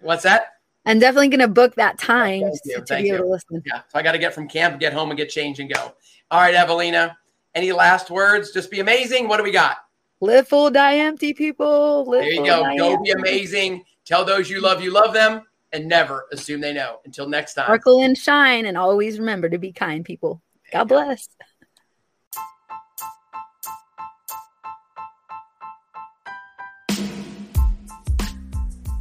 What's 0.00 0.22
that? 0.24 0.48
I'm 0.86 0.98
definitely 0.98 1.28
going 1.28 1.40
to 1.40 1.48
book 1.48 1.74
that 1.76 1.98
time 1.98 2.40
to, 2.40 2.82
to 2.82 2.96
be 2.96 3.08
you. 3.08 3.14
able 3.14 3.24
to 3.24 3.30
listen. 3.30 3.62
Yeah. 3.66 3.82
So 3.88 3.98
I 3.98 4.02
got 4.02 4.12
to 4.12 4.18
get 4.18 4.34
from 4.34 4.48
camp, 4.48 4.80
get 4.80 4.92
home, 4.92 5.10
and 5.10 5.16
get 5.16 5.28
change 5.28 5.60
and 5.60 5.72
go. 5.72 5.94
All 6.30 6.40
right, 6.40 6.54
Evelina. 6.54 7.16
Any 7.54 7.72
last 7.72 8.10
words? 8.10 8.52
Just 8.52 8.70
be 8.70 8.80
amazing. 8.80 9.28
What 9.28 9.38
do 9.38 9.42
we 9.42 9.50
got? 9.50 9.78
Live 10.20 10.48
full, 10.48 10.70
die 10.70 10.96
empty, 10.96 11.32
people. 11.34 12.04
Live 12.08 12.22
there 12.22 12.32
you 12.32 12.44
go. 12.44 12.62
Go 12.76 12.92
empty. 12.92 13.12
be 13.12 13.18
amazing. 13.18 13.84
Tell 14.04 14.24
those 14.24 14.50
you 14.50 14.60
love 14.60 14.82
you 14.82 14.92
love 14.92 15.12
them, 15.14 15.42
and 15.72 15.86
never 15.86 16.26
assume 16.32 16.60
they 16.60 16.72
know. 16.72 17.00
Until 17.04 17.28
next 17.28 17.54
time. 17.54 17.64
Sparkle 17.64 18.02
and 18.02 18.16
shine, 18.16 18.66
and 18.66 18.76
always 18.76 19.18
remember 19.18 19.48
to 19.48 19.58
be 19.58 19.72
kind, 19.72 20.04
people. 20.04 20.42
God 20.72 20.84
bless. 20.84 21.28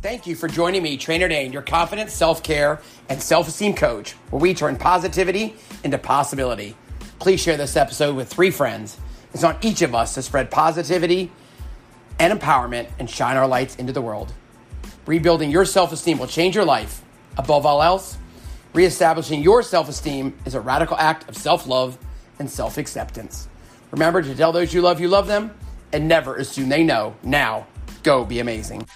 Thank 0.02 0.28
you 0.28 0.36
for 0.38 0.48
joining 0.48 0.82
me, 0.82 0.96
Trainer 0.96 1.28
Dane, 1.28 1.52
your 1.52 1.62
confident 1.62 2.10
self 2.10 2.42
care 2.42 2.80
and 3.10 3.22
self 3.22 3.50
esteem 3.50 3.74
coach, 3.74 4.14
where 4.30 4.40
we 4.40 4.54
turn 4.54 4.78
positivity 4.78 5.56
into 5.84 5.98
possibility. 5.98 6.78
Please 7.20 7.42
share 7.42 7.58
this 7.58 7.76
episode 7.76 8.16
with 8.16 8.30
three 8.30 8.50
friends. 8.50 8.98
It's 9.34 9.44
on 9.44 9.58
each 9.62 9.82
of 9.82 9.94
us 9.94 10.14
to 10.14 10.22
spread 10.22 10.52
positivity 10.52 11.34
and 12.18 12.32
empowerment 12.38 12.88
and 12.98 13.10
shine 13.10 13.36
our 13.36 13.46
lights 13.46 13.76
into 13.76 13.92
the 13.92 14.02
world. 14.02 14.32
Rebuilding 15.06 15.52
your 15.52 15.66
self 15.66 15.92
esteem 15.92 16.18
will 16.18 16.28
change 16.28 16.56
your 16.56 16.64
life. 16.64 17.02
Above 17.38 17.66
all 17.66 17.84
else, 17.84 18.18
reestablishing 18.74 19.44
your 19.44 19.62
self 19.62 19.90
esteem 19.90 20.34
is 20.46 20.56
a 20.56 20.62
radical 20.62 20.96
act 20.96 21.28
of 21.28 21.36
self 21.36 21.68
love 21.68 21.98
and 22.40 22.50
self 22.50 22.78
acceptance. 22.78 23.50
Remember 23.92 24.22
to 24.22 24.34
tell 24.34 24.54
those 24.54 24.74
you 24.74 24.82
love 24.82 25.02
you 25.02 25.10
love 25.10 25.28
them 25.28 25.54
and 25.92 26.08
never 26.08 26.38
assume 26.38 26.70
they 26.70 26.86
know. 26.86 27.18
Now, 27.22 27.68
go 28.02 28.24
be 28.24 28.40
amazing. 28.40 28.88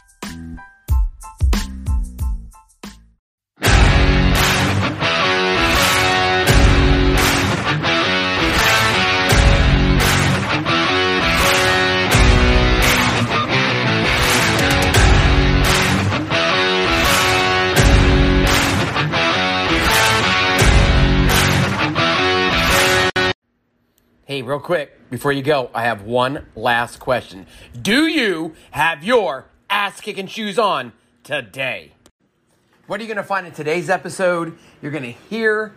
Hey, 24.34 24.41
real 24.41 24.60
quick, 24.60 25.12
before 25.12 25.32
you 25.32 25.43
go, 25.43 25.69
I 25.76 25.84
have 25.84 26.02
one 26.02 26.48
last 26.56 27.00
question. 27.00 27.46
Do 27.80 28.08
you 28.08 28.56
have 28.72 29.04
your 29.04 29.46
ass 29.69 30.02
kicking 30.02 30.26
shoes 30.26 30.58
on 30.58 30.91
today? 31.24 31.91
What 32.88 33.00
are 33.00 33.04
you 33.04 33.08
going 33.08 33.17
to 33.17 33.24
find 33.24 33.46
in 33.46 33.54
today's 33.54 33.91
episode? 33.91 34.58
You're 34.82 34.91
going 34.91 35.04
to 35.04 35.12
hear 35.12 35.76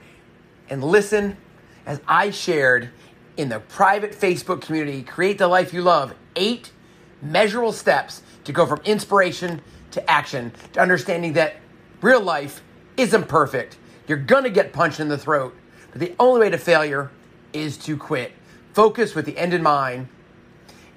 and 0.71 0.83
listen 0.83 1.37
as 1.85 2.01
I 2.09 2.31
shared 2.31 2.89
in 3.37 3.51
the 3.51 3.61
private 3.61 4.13
Facebook 4.13 4.63
community, 4.63 5.03
Create 5.03 5.37
the 5.37 5.49
Life 5.49 5.75
You 5.75 5.83
Love, 5.83 6.15
eight 6.35 6.73
measurable 7.21 7.73
steps 7.73 8.23
to 8.45 8.53
go 8.55 8.65
from 8.65 8.81
inspiration 8.87 9.61
to 9.91 10.11
action, 10.11 10.51
to 10.73 10.81
understanding 10.81 11.35
that 11.35 11.57
real 12.01 12.23
life 12.23 12.63
isn't 12.97 13.29
perfect. 13.29 13.77
You're 14.09 14.17
going 14.17 14.45
to 14.45 14.51
get 14.51 14.73
punched 14.73 14.99
in 14.99 15.09
the 15.09 15.19
throat, 15.19 15.55
but 15.91 16.01
the 16.01 16.15
only 16.19 16.41
way 16.41 16.49
to 16.49 16.57
failure 16.57 17.11
is 17.53 17.77
to 17.77 17.99
quit. 17.99 18.33
Focus 18.77 19.15
with 19.15 19.25
the 19.25 19.39
end 19.39 19.55
in 19.55 19.63
mind. 19.63 20.07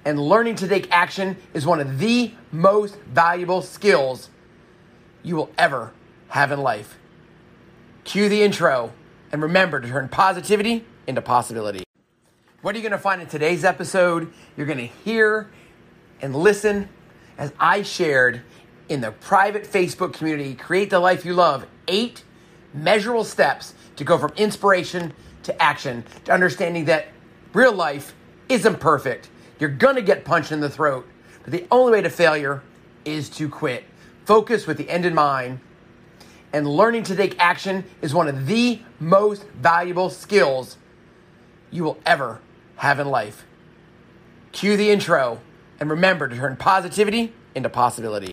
And 0.04 0.20
learning 0.20 0.56
to 0.56 0.68
take 0.68 0.92
action 0.92 1.38
is 1.54 1.64
one 1.64 1.80
of 1.80 1.98
the 1.98 2.30
most 2.52 2.94
valuable 3.06 3.62
skills 3.62 4.28
you 5.22 5.34
will 5.34 5.50
ever 5.56 5.94
have 6.28 6.52
in 6.52 6.60
life. 6.60 6.98
Cue 8.04 8.28
the 8.28 8.42
intro 8.42 8.92
and 9.32 9.40
remember 9.40 9.80
to 9.80 9.88
turn 9.88 10.10
positivity 10.10 10.84
into 11.06 11.22
possibility. 11.22 11.82
What 12.60 12.74
are 12.74 12.78
you 12.78 12.82
going 12.82 12.92
to 12.92 12.98
find 12.98 13.22
in 13.22 13.28
today's 13.28 13.64
episode? 13.64 14.30
You're 14.58 14.66
going 14.66 14.76
to 14.76 14.84
hear 14.84 15.50
and 16.20 16.36
listen 16.36 16.86
as 17.38 17.50
I 17.58 17.80
shared 17.80 18.42
in 18.90 19.00
the 19.00 19.12
private 19.12 19.64
Facebook 19.64 20.12
community, 20.12 20.54
Create 20.54 20.90
the 20.90 21.00
Life 21.00 21.24
You 21.24 21.32
Love, 21.32 21.64
eight 21.88 22.24
measurable 22.74 23.24
steps 23.24 23.72
to 23.96 24.04
go 24.04 24.18
from 24.18 24.34
inspiration 24.36 25.14
to 25.44 25.62
action, 25.62 26.04
to 26.26 26.32
understanding 26.34 26.84
that 26.84 27.06
real 27.52 27.72
life 27.72 28.14
isn't 28.48 28.80
perfect. 28.80 29.30
You're 29.58 29.70
gonna 29.70 30.02
get 30.02 30.24
punched 30.24 30.52
in 30.52 30.60
the 30.60 30.70
throat, 30.70 31.06
but 31.42 31.52
the 31.52 31.66
only 31.70 31.92
way 31.92 32.02
to 32.02 32.10
failure 32.10 32.62
is 33.04 33.28
to 33.30 33.48
quit. 33.48 33.84
Focus 34.24 34.66
with 34.66 34.76
the 34.76 34.88
end 34.88 35.06
in 35.06 35.14
mind. 35.14 35.60
And 36.52 36.68
learning 36.68 37.04
to 37.04 37.16
take 37.16 37.38
action 37.38 37.84
is 38.02 38.12
one 38.12 38.26
of 38.26 38.46
the 38.46 38.80
most 38.98 39.44
valuable 39.50 40.10
skills 40.10 40.78
you 41.70 41.84
will 41.84 41.98
ever 42.04 42.40
have 42.76 42.98
in 42.98 43.08
life. 43.08 43.44
Cue 44.52 44.76
the 44.76 44.90
intro 44.90 45.40
and 45.78 45.88
remember 45.88 46.28
to 46.28 46.36
turn 46.36 46.56
positivity 46.56 47.32
into 47.54 47.68
possibility. 47.68 48.28